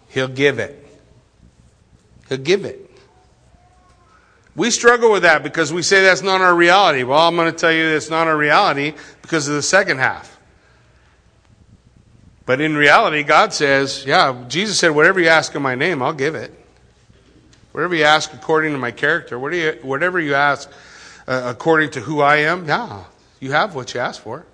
[0.09, 0.83] He'll give it.
[2.29, 2.83] He'll give it.
[4.55, 7.03] We struggle with that because we say that's not our reality.
[7.03, 10.39] Well, I'm going to tell you that's not our reality because of the second half.
[12.47, 16.13] But in reality, God says, yeah, Jesus said, whatever you ask in my name, I'll
[16.13, 16.56] give it.
[17.77, 20.67] Whatever you ask according to my character, whatever you ask
[21.27, 23.03] uh, according to who I am, yeah,
[23.39, 24.47] you have what you ask for.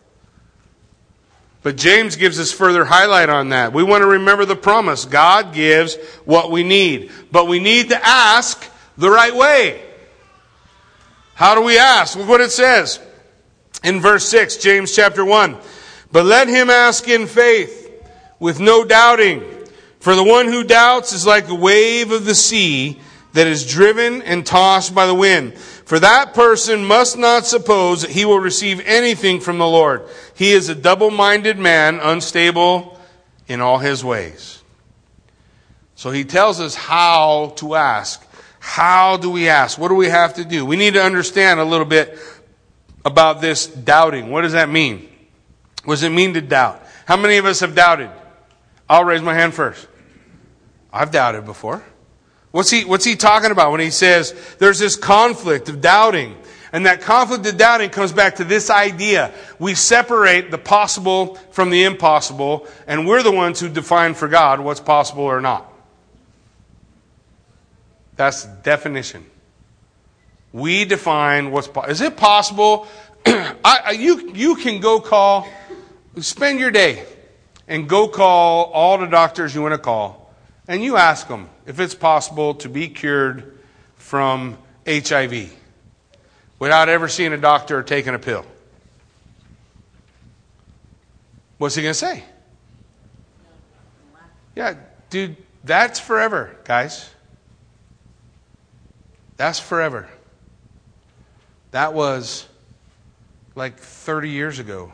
[1.61, 3.71] But James gives us further highlight on that.
[3.71, 5.05] We want to remember the promise.
[5.05, 7.13] God gives what we need.
[7.31, 9.81] But we need to ask the right way.
[11.33, 12.17] How do we ask?
[12.17, 12.99] Look what it says
[13.85, 15.55] in verse 6, James chapter 1.
[16.11, 17.89] But let him ask in faith,
[18.37, 19.43] with no doubting.
[20.01, 22.99] For the one who doubts is like a wave of the sea
[23.33, 25.55] that is driven and tossed by the wind.
[25.55, 30.07] For that person must not suppose that he will receive anything from the Lord.
[30.35, 32.99] He is a double minded man, unstable
[33.47, 34.61] in all his ways.
[35.95, 38.25] So he tells us how to ask.
[38.59, 39.77] How do we ask?
[39.77, 40.65] What do we have to do?
[40.65, 42.17] We need to understand a little bit
[43.03, 44.29] about this doubting.
[44.29, 45.09] What does that mean?
[45.83, 46.81] What does it mean to doubt?
[47.05, 48.09] How many of us have doubted?
[48.89, 49.87] I'll raise my hand first.
[50.91, 51.83] I've doubted before.
[52.53, 56.37] What's he, what's he talking about when he says there's this conflict of doubting?
[56.71, 59.33] And that conflict of doubting comes back to this idea.
[59.57, 64.59] We separate the possible from the impossible, and we're the ones who define for God
[64.59, 65.67] what's possible or not.
[68.17, 69.25] That's definition.
[70.51, 71.91] We define what's possible.
[71.91, 72.87] Is it possible?
[73.25, 75.47] I, you, you can go call,
[76.19, 77.03] spend your day
[77.67, 80.22] and go call all the doctors you want to call,
[80.73, 83.59] and you ask them, if it's possible to be cured
[83.95, 84.57] from
[84.87, 85.53] HIV
[86.57, 88.43] without ever seeing a doctor or taking a pill?
[91.59, 92.23] What's he going to say?
[94.55, 94.73] Yeah,
[95.11, 97.07] dude, that's forever, guys.
[99.37, 100.09] That's forever.
[101.69, 102.47] That was
[103.53, 104.91] like 30 years ago,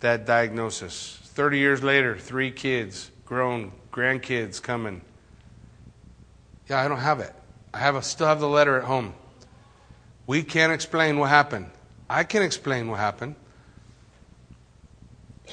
[0.00, 1.18] that diagnosis.
[1.22, 5.00] 30 years later, three kids, grown, grandkids coming.
[6.68, 7.32] Yeah, I don't have it.
[7.72, 9.14] I have a, still have the letter at home.
[10.26, 11.70] We can't explain what happened.
[12.10, 13.36] I can explain what happened.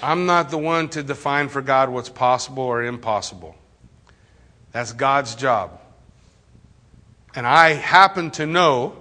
[0.01, 3.55] I'm not the one to define for God what's possible or impossible.
[4.71, 5.79] That's God's job.
[7.35, 8.97] And I happen to know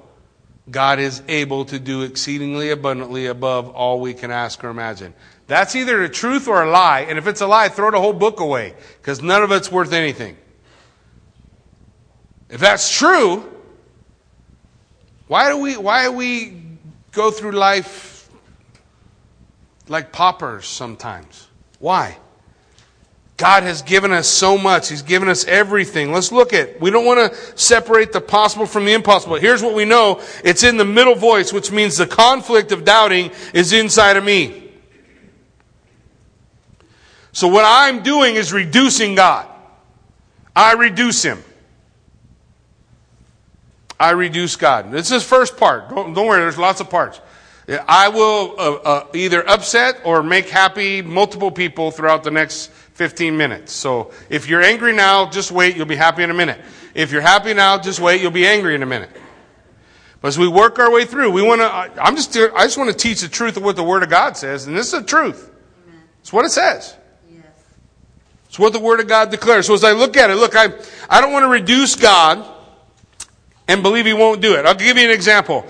[0.71, 5.15] God is able to do exceedingly abundantly above all we can ask or imagine.
[5.53, 7.01] That's either a truth or a lie.
[7.01, 9.93] And if it's a lie, throw the whole book away because none of it's worth
[9.93, 10.39] anything.
[12.49, 13.47] If that's true,
[15.27, 16.63] why do we, why do we
[17.11, 18.31] go through life
[19.89, 21.49] like paupers sometimes?
[21.79, 22.17] Why?
[23.37, 24.89] God has given us so much.
[24.89, 26.13] He's given us everything.
[26.13, 29.37] Let's look at, we don't want to separate the possible from the impossible.
[29.37, 30.23] Here's what we know.
[30.45, 34.62] It's in the middle voice, which means the conflict of doubting is inside of me.
[37.33, 39.49] So what I'm doing is reducing God.
[40.55, 41.43] I reduce Him.
[43.99, 44.91] I reduce God.
[44.91, 45.89] This is first part.
[45.89, 47.21] Don't, don't worry, there's lots of parts.
[47.69, 53.37] I will uh, uh, either upset or make happy multiple people throughout the next 15
[53.37, 53.73] minutes.
[53.73, 56.61] So if you're angry now, just wait, you'll be happy in a minute.
[56.95, 59.11] If you're happy now, just wait, you'll be angry in a minute.
[60.21, 62.91] But as we work our way through, we want to, I'm just, I just want
[62.91, 65.07] to teach the truth of what the Word of God says, and this is the
[65.07, 65.51] truth.
[66.21, 66.97] It's what it says.
[68.53, 69.67] It's what the Word of God declares.
[69.67, 70.75] So as I look at it, look, I,
[71.09, 72.47] I don't want to reduce God
[73.67, 74.67] and believe He won't do it.
[74.67, 75.65] I'll give you an example.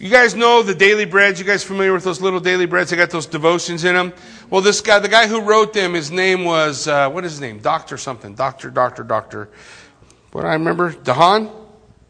[0.00, 1.38] You guys know the daily breads.
[1.38, 2.90] You guys familiar with those little daily breads?
[2.90, 4.12] They got those devotions in them.
[4.50, 7.40] Well, this guy, the guy who wrote them, his name was uh, what is his
[7.40, 7.60] name?
[7.60, 8.34] Doctor something.
[8.34, 9.48] Doctor, doctor, doctor.
[10.32, 10.92] What I remember?
[10.92, 11.52] DeHaan.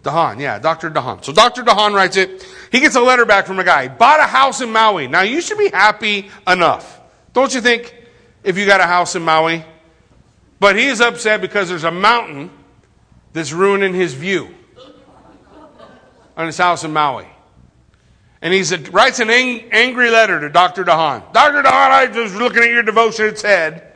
[0.04, 0.90] DeHaan, yeah, Dr.
[0.90, 1.22] DeHaan.
[1.22, 1.62] So Dr.
[1.64, 2.46] DeHaan writes it.
[2.72, 3.88] He gets a letter back from a guy.
[3.88, 5.06] Bought a house in Maui.
[5.06, 6.98] Now you should be happy enough,
[7.34, 7.94] don't you think?
[8.42, 9.64] If you got a house in Maui,
[10.64, 12.50] but he's upset because there's a mountain
[13.34, 14.48] that's ruining his view
[16.38, 17.26] on his house in Maui.
[18.40, 20.82] And he writes an ang- angry letter to Dr.
[20.82, 21.34] DeHaan.
[21.34, 21.62] Dr.
[21.62, 23.26] DeHaan, I was looking at your devotion.
[23.26, 23.92] It said,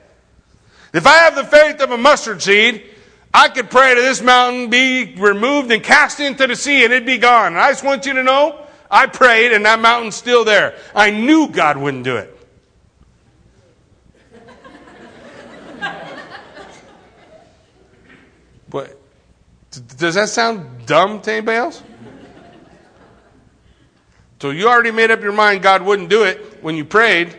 [0.93, 2.85] if I have the faith of a mustard seed,
[3.33, 7.07] I could pray to this mountain be removed and cast into the sea and it'd
[7.07, 7.55] be gone.
[7.55, 10.75] And I just want you to know, I prayed and that mountain's still there.
[10.95, 12.38] I knew God wouldn't do it.
[18.71, 18.99] But
[19.71, 21.83] does that sound dumb to anybody else?
[24.41, 27.37] So you already made up your mind God wouldn't do it when you prayed,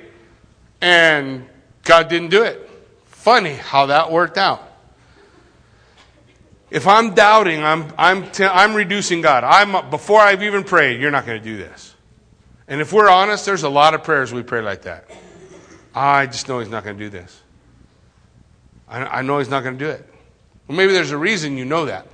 [0.82, 1.48] and
[1.84, 2.70] God didn't do it.
[3.06, 4.66] Funny how that worked out.
[6.70, 9.44] If I'm doubting, I'm, I'm, t- I'm reducing God.
[9.44, 11.96] I'm, before I've even prayed, you're not going to do this.
[12.68, 15.10] And if we're honest, there's a lot of prayers we pray like that.
[15.96, 17.42] I just know He's not going to do this.
[18.88, 20.08] I, I know He's not going to do it.
[20.70, 22.06] Well, maybe there's a reason you know that.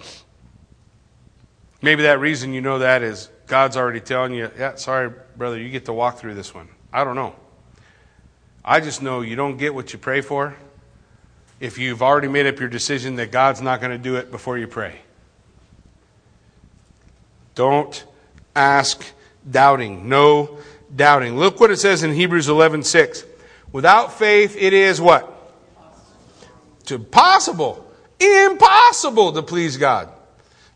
[1.82, 5.70] Maybe that reason you know that is God's already telling you, yeah, sorry, brother, you
[5.70, 6.70] get to walk through this one.
[6.94, 7.36] I don't know.
[8.64, 10.56] I just know you don't get what you pray for
[11.60, 14.58] if you've already made up your decision that God's not going to do it before
[14.58, 15.00] you pray.
[17.56, 18.06] Don't
[18.56, 19.06] ask
[19.52, 20.08] doubting.
[20.08, 20.60] No
[20.96, 21.38] doubting.
[21.38, 23.26] Look what it says in Hebrews 11:6.
[23.74, 25.30] Without faith it is what?
[26.86, 27.85] To possible.
[28.20, 30.10] Impossible to please God.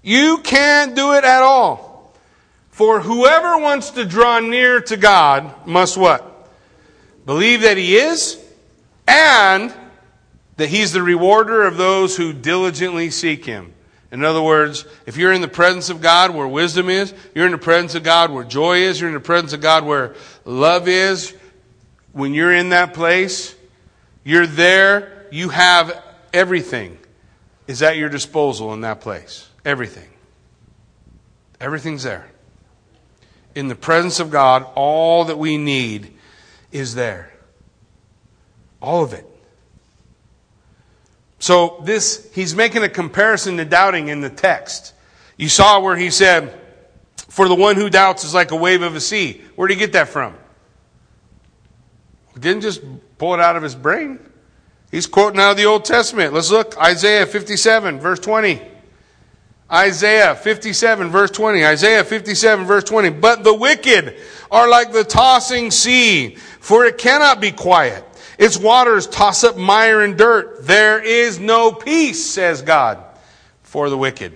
[0.02, 2.14] You can't do it at all.
[2.70, 6.26] For whoever wants to draw near to God must what?
[7.26, 8.40] Believe that He is
[9.08, 9.74] and
[10.56, 13.74] that He's the rewarder of those who diligently seek Him.
[14.12, 17.52] In other words, if you're in the presence of God where wisdom is, you're in
[17.52, 20.16] the presence of God where joy is, you're in the presence of God where
[20.46, 21.36] love is,
[22.12, 23.56] when you're in that place,
[24.24, 26.02] you're there, you have
[26.34, 26.99] everything
[27.70, 29.48] is at your disposal in that place.
[29.64, 30.10] Everything.
[31.62, 32.30] Everything's there
[33.56, 36.14] in the presence of God, all that we need
[36.72, 37.34] is there.
[38.82, 39.26] All of it.
[41.40, 44.94] So this, he's making a comparison to doubting in the text.
[45.38, 46.60] You saw where he said,
[47.28, 49.42] for the one who doubts is like a wave of a sea.
[49.56, 50.36] Where did he get that from?
[52.34, 52.82] He didn't just
[53.18, 54.20] pull it out of his brain.
[54.92, 56.34] He's quoting out of the Old Testament.
[56.34, 56.78] Let's look.
[56.78, 58.62] Isaiah 57, verse 20.
[59.72, 61.64] Isaiah 57 verse 20.
[61.64, 63.10] Isaiah 57 verse 20.
[63.12, 64.16] But the wicked
[64.50, 68.04] are like the tossing sea, for it cannot be quiet.
[68.40, 70.66] Its waters toss up mire and dirt.
[70.66, 73.04] There is no peace, says God,
[73.62, 74.34] for the wicked.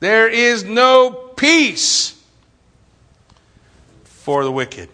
[0.00, 2.20] There is no peace
[4.04, 4.88] for the wicked.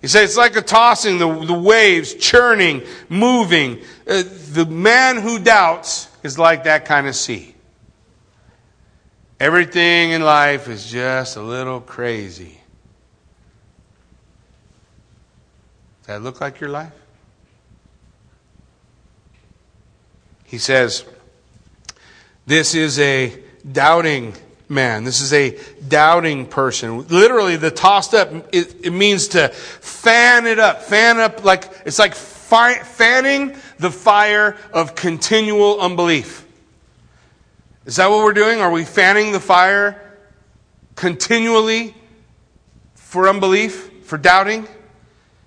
[0.00, 3.80] He says it's like a tossing, the, the waves churning, moving.
[4.06, 4.22] Uh,
[4.52, 7.54] the man who doubts is like that kind of sea.
[9.40, 12.60] Everything in life is just a little crazy.
[16.00, 16.92] Does that look like your life?
[20.44, 21.04] He says,
[22.46, 23.36] This is a
[23.70, 24.34] doubting
[24.68, 25.04] man.
[25.04, 27.06] This is a doubting person.
[27.08, 30.82] Literally, the tossed up, it, it means to fan it up.
[30.82, 36.46] Fan up like, it's like fi- fanning the fire of continual unbelief.
[37.86, 38.60] Is that what we're doing?
[38.60, 40.00] Are we fanning the fire
[40.94, 41.94] continually
[42.94, 44.68] for unbelief, for doubting?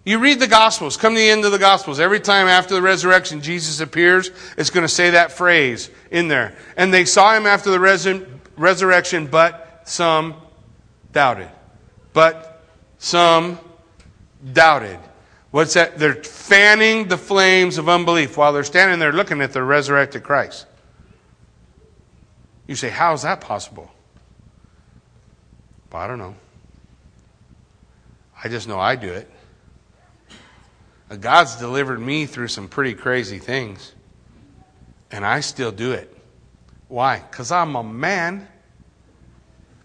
[0.03, 1.99] You read the Gospels, come to the end of the Gospels.
[1.99, 6.55] Every time after the resurrection Jesus appears, it's going to say that phrase in there.
[6.75, 8.07] And they saw him after the res-
[8.61, 10.35] resurrection, but some
[11.11, 11.49] doubted.
[12.13, 12.63] But
[12.97, 13.59] some
[14.53, 14.99] doubted.
[15.51, 15.97] What's that?
[15.97, 20.65] They're fanning the flames of unbelief while they're standing there looking at the resurrected Christ.
[22.67, 23.91] You say, How is that possible?
[25.91, 26.35] Well, I don't know.
[28.41, 29.29] I just know I do it.
[31.09, 33.93] Uh, God's delivered me through some pretty crazy things,
[35.11, 36.15] and I still do it.
[36.87, 37.19] Why?
[37.19, 38.47] Because I'm a man.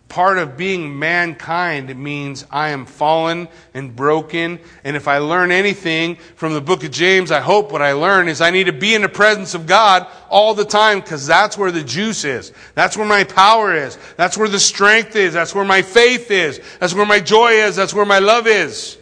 [0.09, 4.61] Part of being mankind means I am fallen and broken.
[4.85, 8.29] And if I learn anything from the book of James, I hope what I learn
[8.29, 11.59] is I need to be in the presence of God all the time because that's
[11.59, 12.53] where the juice is.
[12.75, 13.99] That's where my power is.
[14.17, 15.35] That's where the strength is.
[15.35, 16.61] That's where my faith is.
[16.79, 17.75] That's where my joy is.
[17.75, 18.97] That's where my love is.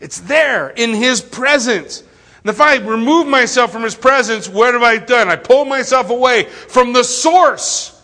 [0.00, 2.04] It's there in His presence.
[2.44, 5.28] And if I remove myself from His presence, what have I done?
[5.28, 8.00] I pull myself away from the source.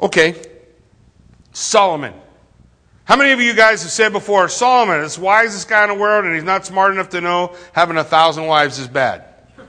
[0.00, 0.49] Okay,
[1.52, 2.14] Solomon.
[3.04, 5.96] How many of you guys have said before, Solomon is the wisest guy in the
[5.96, 9.24] world and he's not smart enough to know having a thousand wives is bad?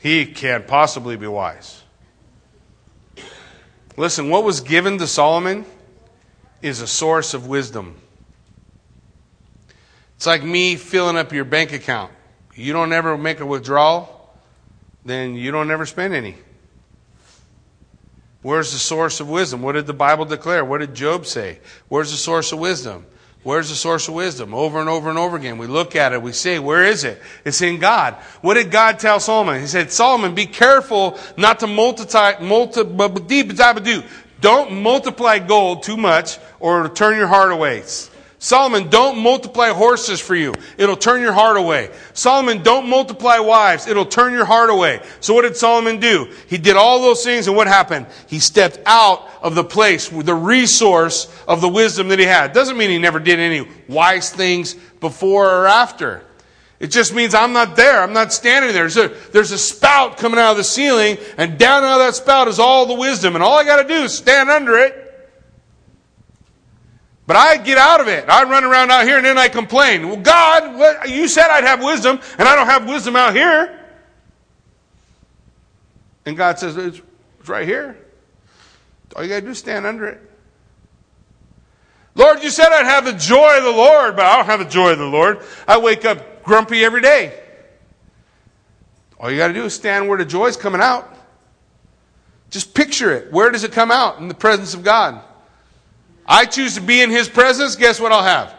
[0.00, 1.82] he can't possibly be wise.
[3.96, 5.64] Listen, what was given to Solomon
[6.62, 7.96] is a source of wisdom.
[10.16, 12.12] It's like me filling up your bank account.
[12.54, 14.32] You don't ever make a withdrawal,
[15.04, 16.36] then you don't ever spend any.
[18.44, 19.62] Where's the source of wisdom?
[19.62, 20.66] What did the Bible declare?
[20.66, 21.60] What did Job say?
[21.88, 23.06] Where's the source of wisdom?
[23.42, 24.52] Where's the source of wisdom?
[24.52, 25.56] Over and over and over again.
[25.56, 27.22] We look at it, we say, where is it?
[27.46, 28.12] It's in God.
[28.42, 29.62] What did God tell Solomon?
[29.62, 32.82] He said, Solomon, be careful not to multiply, multi,
[34.42, 37.82] don't multiply gold too much or turn your heart away.
[38.44, 40.52] Solomon, don't multiply horses for you.
[40.76, 41.88] It'll turn your heart away.
[42.12, 43.86] Solomon, don't multiply wives.
[43.86, 45.00] It'll turn your heart away.
[45.20, 46.30] So what did Solomon do?
[46.46, 48.04] He did all those things and what happened?
[48.26, 52.52] He stepped out of the place with the resource of the wisdom that he had.
[52.52, 56.22] Doesn't mean he never did any wise things before or after.
[56.80, 58.02] It just means I'm not there.
[58.02, 58.82] I'm not standing there.
[58.90, 62.14] There's a, there's a spout coming out of the ceiling and down out of that
[62.14, 65.03] spout is all the wisdom and all I got to do is stand under it
[67.26, 68.28] but I get out of it.
[68.28, 70.08] I run around out here and then I complain.
[70.08, 73.80] Well, God, what, you said I'd have wisdom, and I don't have wisdom out here.
[76.26, 77.00] And God says, it's,
[77.40, 77.96] it's right here.
[79.16, 80.20] All you got to do is stand under it.
[82.14, 84.66] Lord, you said I'd have the joy of the Lord, but I don't have the
[84.66, 85.40] joy of the Lord.
[85.66, 87.40] I wake up grumpy every day.
[89.18, 91.10] All you got to do is stand where the joy's coming out.
[92.50, 93.32] Just picture it.
[93.32, 94.18] Where does it come out?
[94.18, 95.22] In the presence of God.
[96.26, 98.54] I choose to be in His presence, guess what I'll have?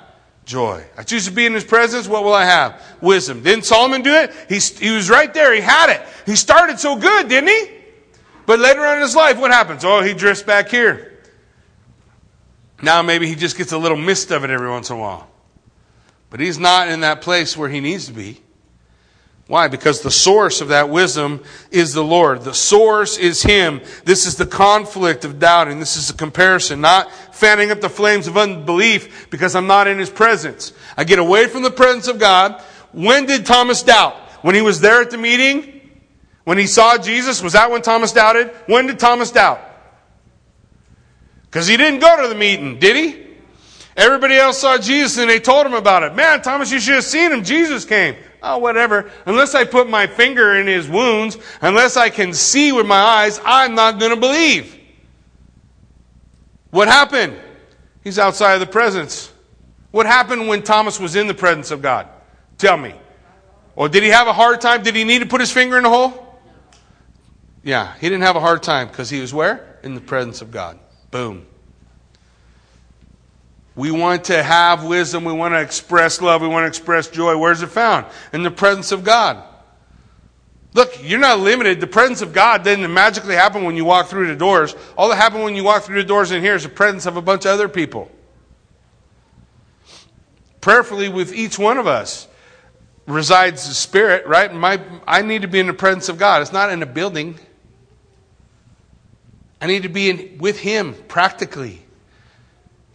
[0.45, 0.83] Joy.
[0.97, 2.81] I choose to be in His presence, what will I have?
[3.01, 3.41] Wisdom.
[3.41, 4.31] Didn't Solomon do it?
[4.47, 5.53] He, he was right there.
[5.53, 6.01] He had it.
[6.25, 7.71] He started so good, didn't he?
[8.45, 9.83] But later on in his life, what happens?
[9.83, 11.19] Oh, he drifts back here.
[12.81, 15.27] Now maybe he just gets a little mist of it every once in a while.
[16.29, 18.41] But he's not in that place where he needs to be.
[19.47, 19.67] Why?
[19.67, 22.41] Because the source of that wisdom is the Lord.
[22.41, 23.81] The source is Him.
[24.03, 25.79] This is the conflict of doubting.
[25.79, 29.99] This is the comparison, not fanning up the flames of unbelief because I'm not in
[29.99, 30.73] His presence.
[30.97, 32.59] I get away from the presence of God.
[32.91, 34.15] When did Thomas doubt?
[34.41, 35.81] When he was there at the meeting?
[36.43, 37.41] When he saw Jesus?
[37.41, 38.49] Was that when Thomas doubted?
[38.67, 39.59] When did Thomas doubt?
[41.43, 43.25] Because he didn't go to the meeting, did he?
[43.97, 46.13] Everybody else saw Jesus and they told him about it.
[46.15, 47.43] Man, Thomas, you should have seen him.
[47.43, 48.15] Jesus came
[48.45, 49.11] oh, whatever.
[49.25, 53.39] Unless I put my finger in his wounds, unless I can see with my eyes,
[53.43, 54.79] I'm not going to believe.
[56.69, 57.37] What happened?
[58.03, 59.31] He's outside of the presence.
[59.91, 62.07] What happened when Thomas was in the presence of God?
[62.57, 62.93] Tell me.
[63.75, 64.83] Or did he have a hard time?
[64.83, 66.21] Did he need to put his finger in the hole?
[67.63, 69.79] Yeah, he didn't have a hard time because he was where?
[69.83, 70.79] In the presence of God.
[71.11, 71.47] Boom.
[73.75, 75.25] We want to have wisdom.
[75.25, 76.41] We want to express love.
[76.41, 77.37] We want to express joy.
[77.37, 78.05] Where's it found?
[78.31, 79.43] In the presence of God.
[80.73, 81.79] Look, you're not limited.
[81.79, 84.75] The presence of God didn't magically happen when you walk through the doors.
[84.97, 87.15] All that happened when you walk through the doors in here is the presence of
[87.15, 88.11] a bunch of other people.
[90.59, 92.27] Prayerfully, with each one of us
[93.07, 94.53] resides the Spirit, right?
[94.53, 96.41] My, I need to be in the presence of God.
[96.41, 97.39] It's not in a building.
[99.61, 101.84] I need to be in, with Him practically.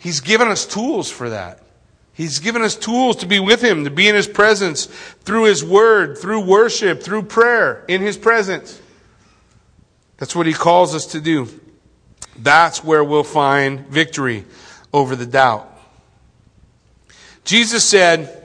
[0.01, 1.61] He's given us tools for that.
[2.15, 5.63] He's given us tools to be with Him, to be in His presence through His
[5.63, 8.81] Word, through worship, through prayer, in His presence.
[10.17, 11.49] That's what He calls us to do.
[12.39, 14.47] That's where we'll find victory
[14.93, 15.71] over the doubt.
[17.45, 18.37] Jesus said,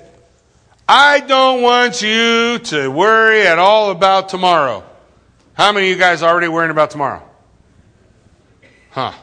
[0.89, 4.83] I don't want you to worry at all about tomorrow.
[5.53, 7.23] How many of you guys are already worrying about tomorrow?
[8.91, 9.13] Huh.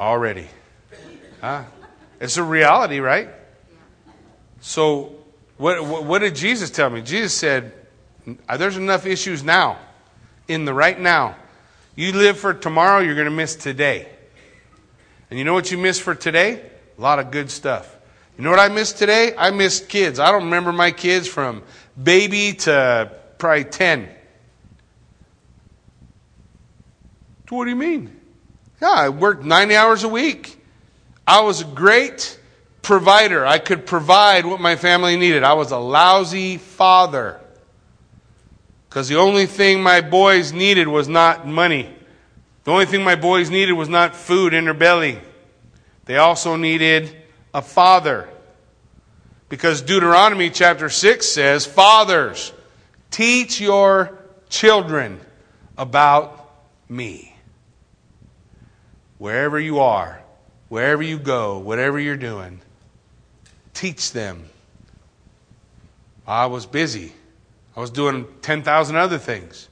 [0.00, 0.46] Already.
[1.40, 1.64] Huh?
[2.20, 3.28] It's a reality, right?
[4.60, 5.14] So,
[5.56, 7.02] what, what did Jesus tell me?
[7.02, 7.72] Jesus said,
[8.48, 9.78] uh, There's enough issues now,
[10.46, 11.36] in the right now.
[11.94, 14.08] You live for tomorrow, you're going to miss today.
[15.30, 16.70] And you know what you miss for today?
[16.96, 17.96] A lot of good stuff.
[18.36, 19.34] You know what I missed today?
[19.36, 20.20] I missed kids.
[20.20, 21.62] I don't remember my kids from
[22.00, 24.08] baby to probably 10.
[27.48, 28.17] What do you mean?
[28.80, 30.62] Yeah, I worked 90 hours a week.
[31.26, 32.38] I was a great
[32.82, 33.44] provider.
[33.44, 35.42] I could provide what my family needed.
[35.42, 37.40] I was a lousy father.
[38.88, 41.94] Because the only thing my boys needed was not money.
[42.64, 45.18] The only thing my boys needed was not food in their belly.
[46.06, 47.14] They also needed
[47.52, 48.28] a father.
[49.48, 52.52] Because Deuteronomy chapter 6 says, Fathers,
[53.10, 54.18] teach your
[54.48, 55.20] children
[55.76, 56.50] about
[56.88, 57.34] me.
[59.18, 60.22] Wherever you are,
[60.68, 62.60] wherever you go, whatever you're doing,
[63.74, 64.48] teach them.
[66.26, 67.12] I was busy.
[67.76, 69.68] I was doing 10,000 other things.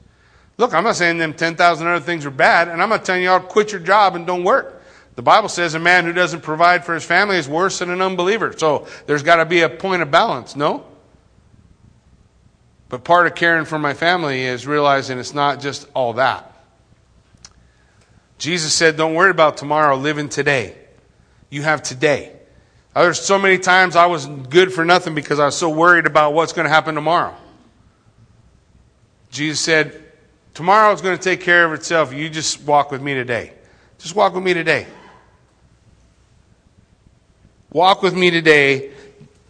[0.57, 3.39] Look, I'm not saying them 10,000 other things are bad, and I'm not telling y'all
[3.39, 4.81] quit your job and don't work.
[5.15, 8.01] The Bible says a man who doesn't provide for his family is worse than an
[8.01, 8.53] unbeliever.
[8.57, 10.85] So there's got to be a point of balance, no?
[12.89, 16.56] But part of caring for my family is realizing it's not just all that.
[18.37, 20.75] Jesus said, Don't worry about tomorrow, live in today.
[21.49, 22.33] You have today.
[22.93, 26.33] There's so many times I was good for nothing because I was so worried about
[26.33, 27.35] what's going to happen tomorrow.
[29.29, 30.03] Jesus said,
[30.53, 32.11] Tomorrow is going to take care of itself.
[32.11, 33.53] You just walk with me today.
[33.99, 34.87] Just walk with me today.
[37.71, 38.91] Walk with me today.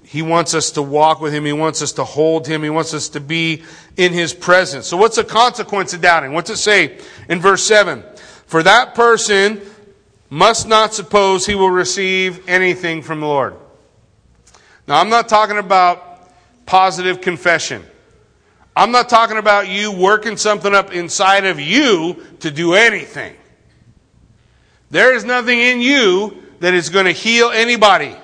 [0.03, 1.45] He wants us to walk with Him.
[1.45, 2.63] He wants us to hold Him.
[2.63, 3.63] He wants us to be
[3.95, 4.87] in His presence.
[4.87, 6.33] So, what's the consequence of doubting?
[6.33, 6.97] What's it say
[7.29, 8.03] in verse 7?
[8.47, 9.61] For that person
[10.29, 13.55] must not suppose he will receive anything from the Lord.
[14.87, 16.31] Now, I'm not talking about
[16.65, 17.83] positive confession.
[18.75, 23.35] I'm not talking about you working something up inside of you to do anything.
[24.91, 28.15] There is nothing in you that is going to heal anybody.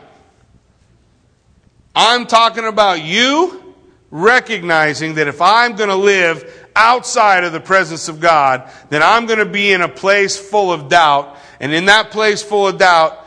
[1.95, 3.76] I'm talking about you
[4.09, 9.26] recognizing that if I'm going to live outside of the presence of God, then I'm
[9.26, 11.38] going to be in a place full of doubt.
[11.59, 13.19] And in that place full of doubt,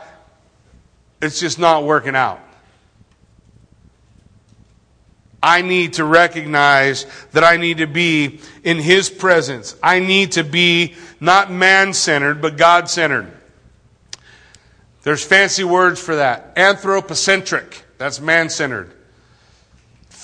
[1.21, 2.39] it's just not working out.
[5.41, 9.75] I need to recognize that I need to be in His presence.
[9.81, 13.31] I need to be not man centered, but God centered.
[15.03, 16.53] There's fancy words for that.
[16.57, 18.93] Anthropocentric, that's man centered.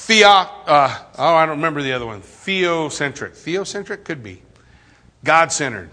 [0.03, 2.21] Theo, uh, oh, I don't remember the other one.
[2.21, 3.31] Theocentric.
[3.31, 4.41] Theocentric could be.
[5.23, 5.91] God centered.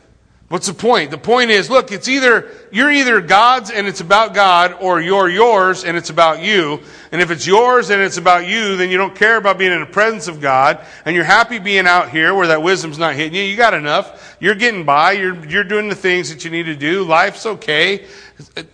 [0.49, 1.13] What's the point?
[1.13, 5.29] The point is, look, it's either, you're either God's and it's about God, or you're
[5.29, 6.81] yours and it's about you.
[7.13, 9.79] And if it's yours and it's about you, then you don't care about being in
[9.79, 13.37] the presence of God, and you're happy being out here where that wisdom's not hitting
[13.37, 13.45] you.
[13.45, 14.37] You got enough.
[14.41, 15.13] You're getting by.
[15.13, 17.05] You're, you're doing the things that you need to do.
[17.05, 18.07] Life's okay.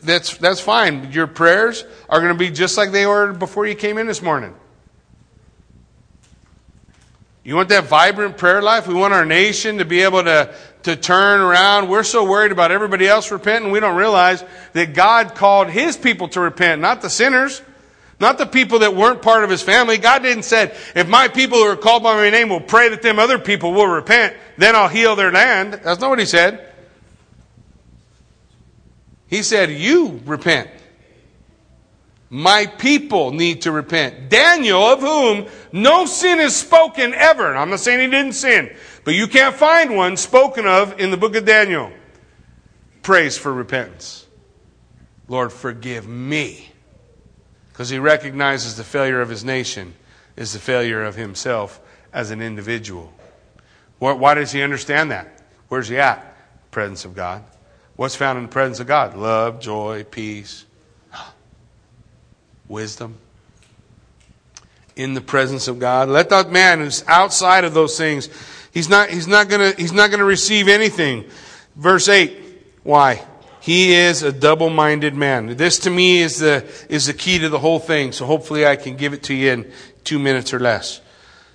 [0.01, 1.13] That's, that's fine.
[1.13, 4.23] Your prayers are going to be just like they were before you came in this
[4.23, 4.55] morning.
[7.47, 8.89] You want that vibrant prayer life?
[8.89, 11.89] We want our nation to be able to, to turn around.
[11.89, 14.43] We're so worried about everybody else repenting, we don't realize
[14.73, 17.63] that God called His people to repent, not the sinners,
[18.19, 19.97] not the people that weren't part of His family.
[19.97, 23.01] God didn't say, if my people who are called by my name will pray that
[23.01, 25.75] them other people will repent, then I'll heal their land.
[25.85, 26.69] That's not what He said.
[29.29, 30.69] He said, you repent.
[32.29, 34.29] My people need to repent.
[34.29, 37.57] Daniel, of whom no sin is spoken ever.
[37.57, 38.75] I'm not saying he didn't sin,
[39.05, 41.93] but you can't find one spoken of in the book of Daniel.
[43.03, 44.27] Prays for repentance.
[45.29, 46.73] Lord, forgive me.
[47.73, 49.95] Because he recognizes the failure of his nation
[50.35, 51.81] is the failure of himself
[52.13, 53.13] as an individual.
[53.99, 55.43] Why does he understand that?
[55.69, 56.37] Where's he at?
[56.71, 57.45] Presence of God.
[57.97, 59.17] What's found in the presence of God?
[59.17, 60.66] Love, joy, peace,
[62.69, 63.19] wisdom.
[64.97, 66.09] In the presence of God.
[66.09, 68.31] Let that man who's outside of those things,
[68.73, 71.25] he's not, he's not gonna, he's not gonna receive anything.
[71.75, 72.39] Verse 8.
[72.83, 73.23] Why?
[73.61, 75.57] He is a double-minded man.
[75.57, 78.13] This to me is the, is the key to the whole thing.
[78.13, 79.73] So hopefully I can give it to you in
[80.05, 81.01] two minutes or less.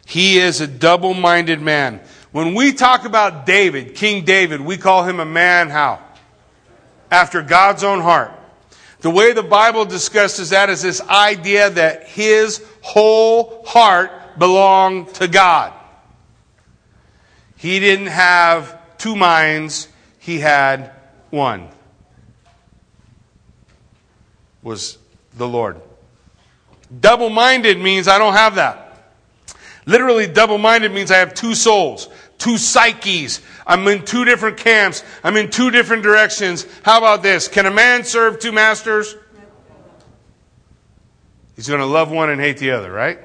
[0.05, 2.01] He is a double-minded man.
[2.33, 6.01] When we talk about David, King David, we call him a man how?
[7.09, 8.31] After God's own heart.
[9.01, 15.27] The way the Bible discusses that is this idea that his whole heart belonged to
[15.27, 15.73] God.
[17.57, 19.87] He didn't have two minds,
[20.19, 20.91] he had
[21.29, 21.69] one
[24.63, 24.97] was
[25.37, 25.81] the Lord.
[26.99, 28.87] Double minded means I don't have that.
[29.85, 32.07] Literally, double minded means I have two souls,
[32.41, 33.39] two psyches.
[33.67, 35.03] I'm in two different camps.
[35.23, 36.65] I'm in two different directions.
[36.81, 37.47] How about this?
[37.47, 39.15] Can a man serve two masters?
[41.55, 43.19] He's going to love one and hate the other, right?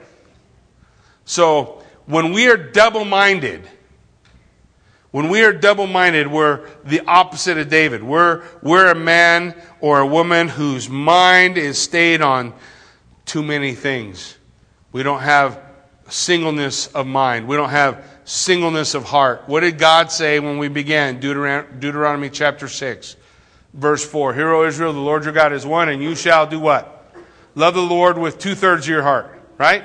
[1.24, 3.66] So, when we are double minded,
[5.12, 8.02] when we are double minded, we're the opposite of David.
[8.02, 12.52] We're, we're a man or a woman whose mind is stayed on
[13.24, 14.36] too many things.
[14.92, 15.58] We don't have
[16.10, 17.48] singleness of mind.
[17.48, 19.44] We don't have singleness of heart.
[19.46, 21.20] What did God say when we began?
[21.20, 23.16] Deuteron- Deuteronomy chapter 6,
[23.72, 24.34] verse 4.
[24.34, 26.92] Hear, O Israel, the Lord your God is one, and you shall do what?
[27.54, 29.84] Love the Lord with two thirds of your heart, right?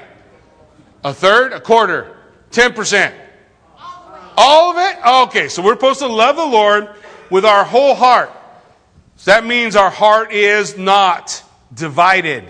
[1.03, 2.17] A third, a quarter,
[2.51, 3.13] 10%.
[4.35, 5.05] All of it?
[5.29, 6.89] Okay, so we're supposed to love the Lord
[7.29, 8.31] with our whole heart.
[9.17, 12.49] So that means our heart is not divided.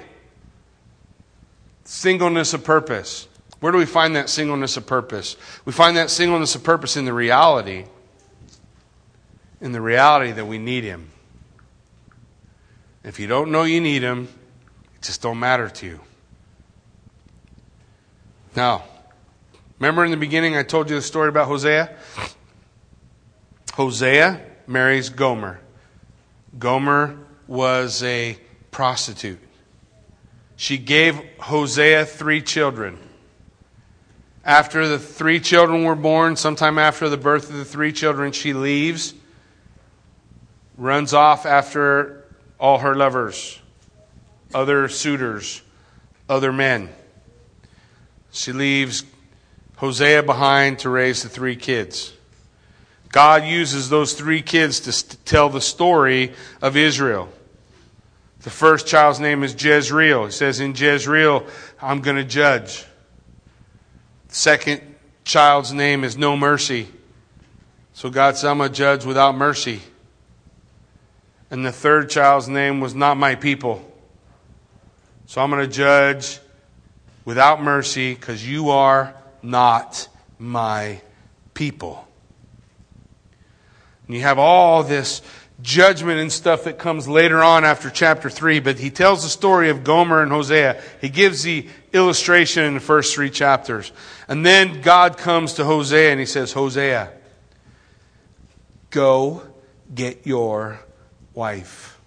[1.84, 3.28] Singleness of purpose.
[3.62, 5.38] Where do we find that singleness of purpose?
[5.64, 7.86] We find that singleness of purpose in the reality,
[9.62, 11.10] in the reality that we need Him.
[13.04, 14.28] If you don't know you need Him,
[14.96, 16.00] it just don't matter to you.
[18.56, 18.84] Now,
[19.82, 21.90] Remember in the beginning, I told you the story about Hosea?
[23.74, 25.60] Hosea marries Gomer.
[26.60, 28.38] Gomer was a
[28.70, 29.40] prostitute.
[30.56, 33.00] She gave Hosea three children.
[34.44, 38.54] After the three children were born, sometime after the birth of the three children, she
[38.54, 39.14] leaves,
[40.78, 42.26] runs off after
[42.60, 43.60] all her lovers,
[44.54, 45.62] other suitors,
[46.28, 46.90] other men.
[48.32, 49.04] She leaves
[49.78, 52.14] Hosea behind to raise the three kids.
[53.10, 57.30] God uses those three kids to tell the story of Israel.
[58.42, 60.26] The first child's name is Jezreel.
[60.26, 61.46] He says, In Jezreel,
[61.82, 62.86] I'm going to judge.
[64.32, 64.82] Second
[65.26, 66.88] child's name is No Mercy.
[67.94, 69.82] So God said, I'm to judge without mercy.
[71.52, 73.86] And the third child's name was Not My People.
[75.26, 76.40] So I'm going to judge
[77.26, 79.14] without mercy because you are
[79.44, 80.08] not
[80.40, 81.02] my
[81.54, 82.08] people.
[84.08, 85.22] And you have all this
[85.62, 89.70] judgment and stuff that comes later on after chapter 3, but he tells the story
[89.70, 90.82] of Gomer and Hosea.
[91.02, 93.92] He gives the illustration in the first three chapters.
[94.28, 97.12] And then God comes to Hosea and he says, Hosea,
[98.90, 99.44] go
[99.94, 100.80] get your
[101.34, 102.00] wife.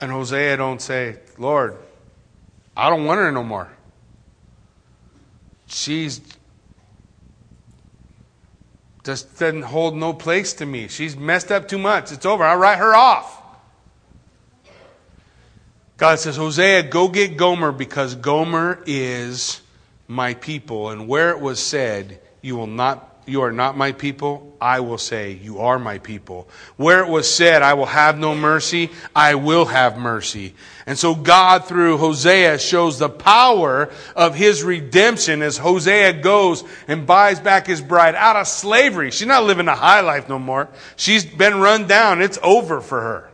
[0.00, 1.76] And Hosea don't say, Lord,
[2.76, 3.70] I don't want her no more
[5.70, 6.20] she's
[9.10, 10.86] just doesn't hold no place to me.
[10.86, 12.12] She's messed up too much.
[12.12, 12.44] It's over.
[12.44, 13.42] I'll write her off.
[15.96, 19.60] God says, Hosea, go get Gomer because Gomer is
[20.06, 20.90] my people.
[20.90, 24.98] And where it was said, you will not you are not my people, I will
[24.98, 26.48] say, You are my people.
[26.76, 30.54] Where it was said, I will have no mercy, I will have mercy.
[30.86, 37.06] And so God, through Hosea, shows the power of his redemption as Hosea goes and
[37.06, 39.10] buys back his bride out of slavery.
[39.12, 40.68] She's not living a high life no more.
[40.96, 42.20] She's been run down.
[42.20, 43.30] It's over for her.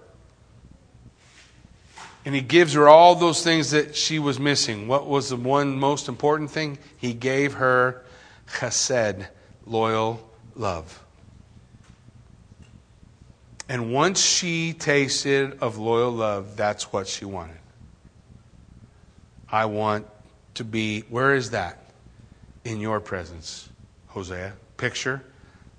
[2.27, 4.89] And he gives her all those things that she was missing.
[4.89, 6.79] What was the one most important thing?
[6.97, 8.05] He gave her
[8.49, 9.29] chesed
[9.67, 11.03] loyal love.
[13.69, 17.59] And once she tasted of loyal love, that's what she wanted.
[19.51, 20.07] I want
[20.55, 21.79] to be, where is that?
[22.65, 23.69] In your presence,
[24.09, 24.55] Hosea.
[24.77, 25.23] Picture,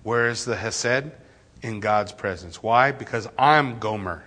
[0.03, 1.11] where is the Hesed?
[1.61, 2.61] In God's presence.
[2.61, 2.91] Why?
[2.91, 4.26] Because I'm Gomer.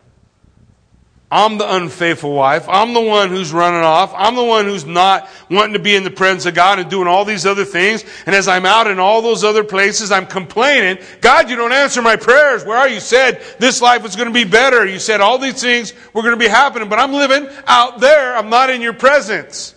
[1.33, 2.69] I'm the unfaithful wife.
[2.69, 4.13] I'm the one who's running off.
[4.17, 7.07] I'm the one who's not wanting to be in the presence of God and doing
[7.07, 8.05] all these other things.
[8.27, 12.03] And as I'm out in all those other places, I'm complaining, God, you don't answer
[12.03, 12.65] my prayers.
[12.65, 12.99] Where are you?
[13.01, 14.87] said this life was going to be better.
[14.87, 18.37] You said all these things were going to be happening, but I'm living out there.
[18.37, 19.75] I'm not in your presence.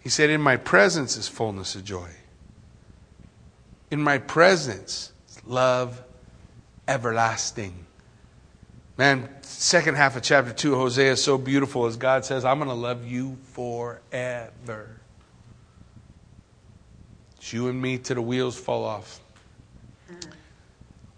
[0.00, 2.08] He said, in my presence is fullness of joy.
[3.90, 6.02] In my presence, is love
[6.88, 7.86] everlasting.
[8.96, 9.28] Man,
[9.60, 12.74] second half of chapter 2, Hosea is so beautiful as God says, I'm going to
[12.74, 14.88] love you forever.
[17.36, 19.20] It's you and me till the wheels fall off.
[20.08, 20.30] Uh-huh.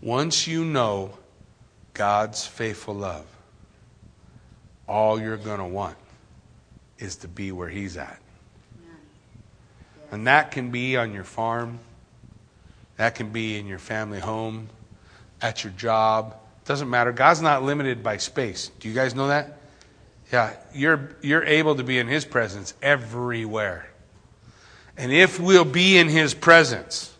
[0.01, 1.12] Once you know
[1.95, 3.26] God's faithful love,
[4.88, 5.97] all you're going to want
[6.99, 8.18] is to be where He's at.
[10.11, 11.78] And that can be on your farm,
[12.97, 14.68] that can be in your family home,
[15.40, 16.36] at your job.
[16.64, 17.12] Doesn't matter.
[17.12, 18.70] God's not limited by space.
[18.80, 19.58] Do you guys know that?
[20.32, 23.88] Yeah, you're, you're able to be in His presence everywhere.
[24.96, 27.14] And if we'll be in His presence,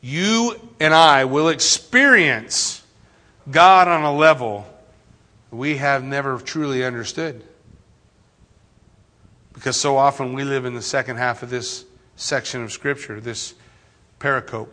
[0.00, 2.82] you and I will experience
[3.50, 4.66] God on a level
[5.50, 7.42] we have never truly understood.
[9.52, 11.84] Because so often we live in the second half of this
[12.16, 13.54] section of Scripture, this
[14.20, 14.68] pericope.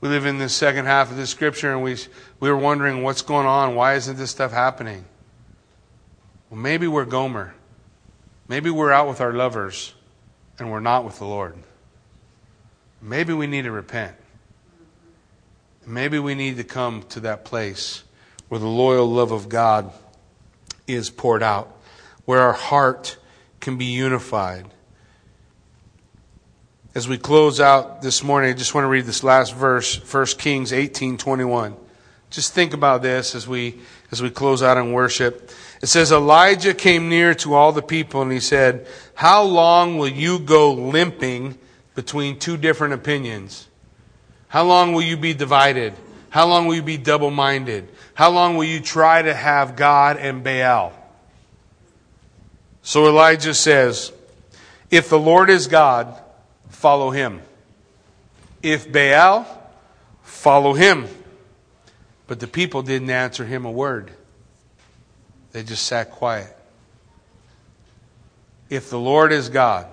[0.00, 1.96] We live in the second half of the Scripture and we,
[2.38, 3.74] we were wondering what's going on.
[3.74, 5.04] Why isn't this stuff happening?
[6.50, 7.54] Well, maybe we're Gomer.
[8.46, 9.94] Maybe we're out with our lovers
[10.58, 11.56] and we're not with the Lord.
[13.02, 14.14] Maybe we need to repent.
[15.86, 18.04] Maybe we need to come to that place
[18.48, 19.92] where the loyal love of God
[20.86, 21.76] is poured out,
[22.24, 23.16] where our heart
[23.60, 24.66] can be unified.
[26.94, 30.38] As we close out this morning, I just want to read this last verse, 1
[30.38, 31.76] Kings 18:21.
[32.30, 33.80] Just think about this as we
[34.10, 35.50] as we close out in worship.
[35.82, 40.08] It says Elijah came near to all the people and he said, "How long will
[40.08, 41.58] you go limping
[41.94, 43.68] between two different opinions?
[44.48, 45.92] How long will you be divided?
[46.30, 47.88] How long will you be double-minded?
[48.14, 50.94] How long will you try to have God and Baal?"
[52.82, 54.10] So Elijah says,
[54.90, 56.18] If the Lord is God,
[56.78, 57.42] follow him.
[58.62, 59.46] If Baal,
[60.22, 61.08] follow him.
[62.28, 64.12] But the people didn't answer him a word,
[65.52, 66.54] they just sat quiet.
[68.70, 69.86] If the Lord is God,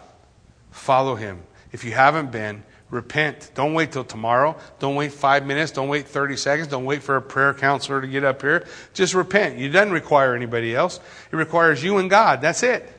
[0.71, 1.41] follow him.
[1.71, 3.51] If you haven't been, repent.
[3.55, 4.55] Don't wait till tomorrow.
[4.79, 5.71] Don't wait five minutes.
[5.71, 6.67] Don't wait 30 seconds.
[6.67, 8.67] Don't wait for a prayer counselor to get up here.
[8.93, 9.59] Just repent.
[9.59, 10.99] It doesn't require anybody else,
[11.31, 12.41] it requires you and God.
[12.41, 12.94] That's it.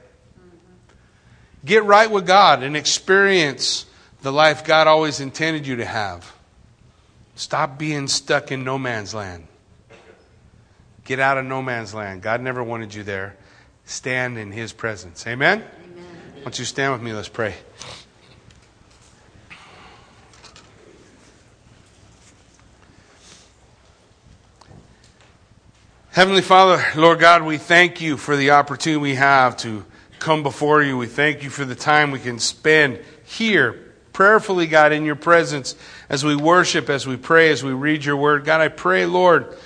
[1.66, 3.86] Get right with God and experience
[4.22, 6.32] the life God always intended you to have.
[7.34, 9.48] Stop being stuck in no man's land.
[11.04, 12.22] Get out of no man's land.
[12.22, 13.36] God never wanted you there.
[13.84, 15.26] Stand in his presence.
[15.26, 15.58] Amen?
[15.58, 16.04] Amen.
[16.36, 17.12] Why don't you stand with me?
[17.12, 17.56] Let's pray.
[26.12, 29.84] Heavenly Father, Lord God, we thank you for the opportunity we have to
[30.26, 30.98] come before you.
[30.98, 35.76] We thank you for the time we can spend here, prayerfully, God, in your presence
[36.08, 38.44] as we worship, as we pray, as we read your word.
[38.44, 39.56] God, I pray, Lord,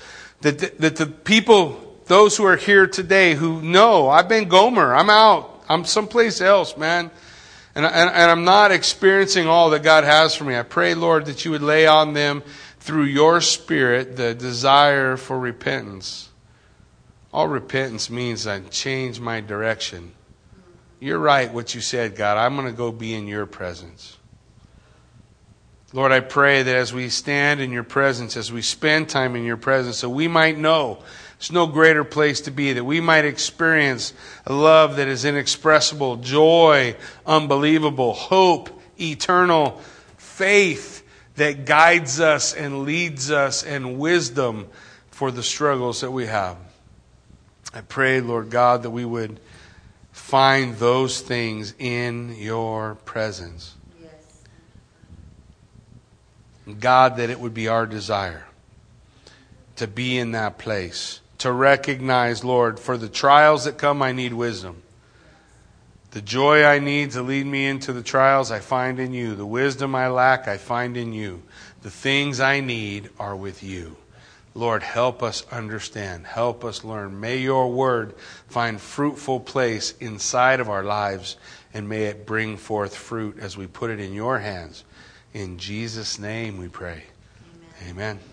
[0.43, 4.95] that the, that the people, those who are here today who know, I've been Gomer,
[4.95, 7.11] I'm out, I'm someplace else, man.
[7.75, 10.59] And, and, and I'm not experiencing all that God has for me.
[10.59, 12.43] I pray, Lord, that you would lay on them
[12.81, 16.29] through your spirit the desire for repentance.
[17.33, 20.13] All repentance means I change my direction.
[21.01, 22.37] You're right, what you said, God.
[22.37, 24.19] I'm going to go be in your presence.
[25.95, 29.43] Lord, I pray that as we stand in your presence, as we spend time in
[29.43, 30.99] your presence, so we might know
[31.39, 34.13] there's no greater place to be, that we might experience
[34.47, 36.95] a love that is inexpressible, joy,
[37.27, 38.69] unbelievable, hope,
[39.01, 39.81] eternal,
[40.19, 41.03] faith
[41.37, 44.69] that guides us and leads us, and wisdom
[45.11, 46.59] for the struggles that we have.
[47.73, 49.41] I pray, Lord God, that we would
[50.31, 53.75] find those things in your presence.
[54.01, 54.43] Yes.
[56.79, 58.47] God, that it would be our desire
[59.75, 64.33] to be in that place, to recognize, Lord, for the trials that come, I need
[64.33, 64.83] wisdom.
[66.13, 69.35] The joy I need to lead me into the trials, I find in you.
[69.35, 71.43] The wisdom I lack, I find in you.
[71.83, 73.97] The things I need are with you.
[74.61, 76.27] Lord, help us understand.
[76.27, 77.19] Help us learn.
[77.19, 78.15] May your word
[78.47, 81.39] find fruitful place inside of our lives
[81.73, 84.85] and may it bring forth fruit as we put it in your hands.
[85.33, 87.05] In Jesus' name we pray.
[87.89, 87.91] Amen.
[87.91, 88.30] Amen.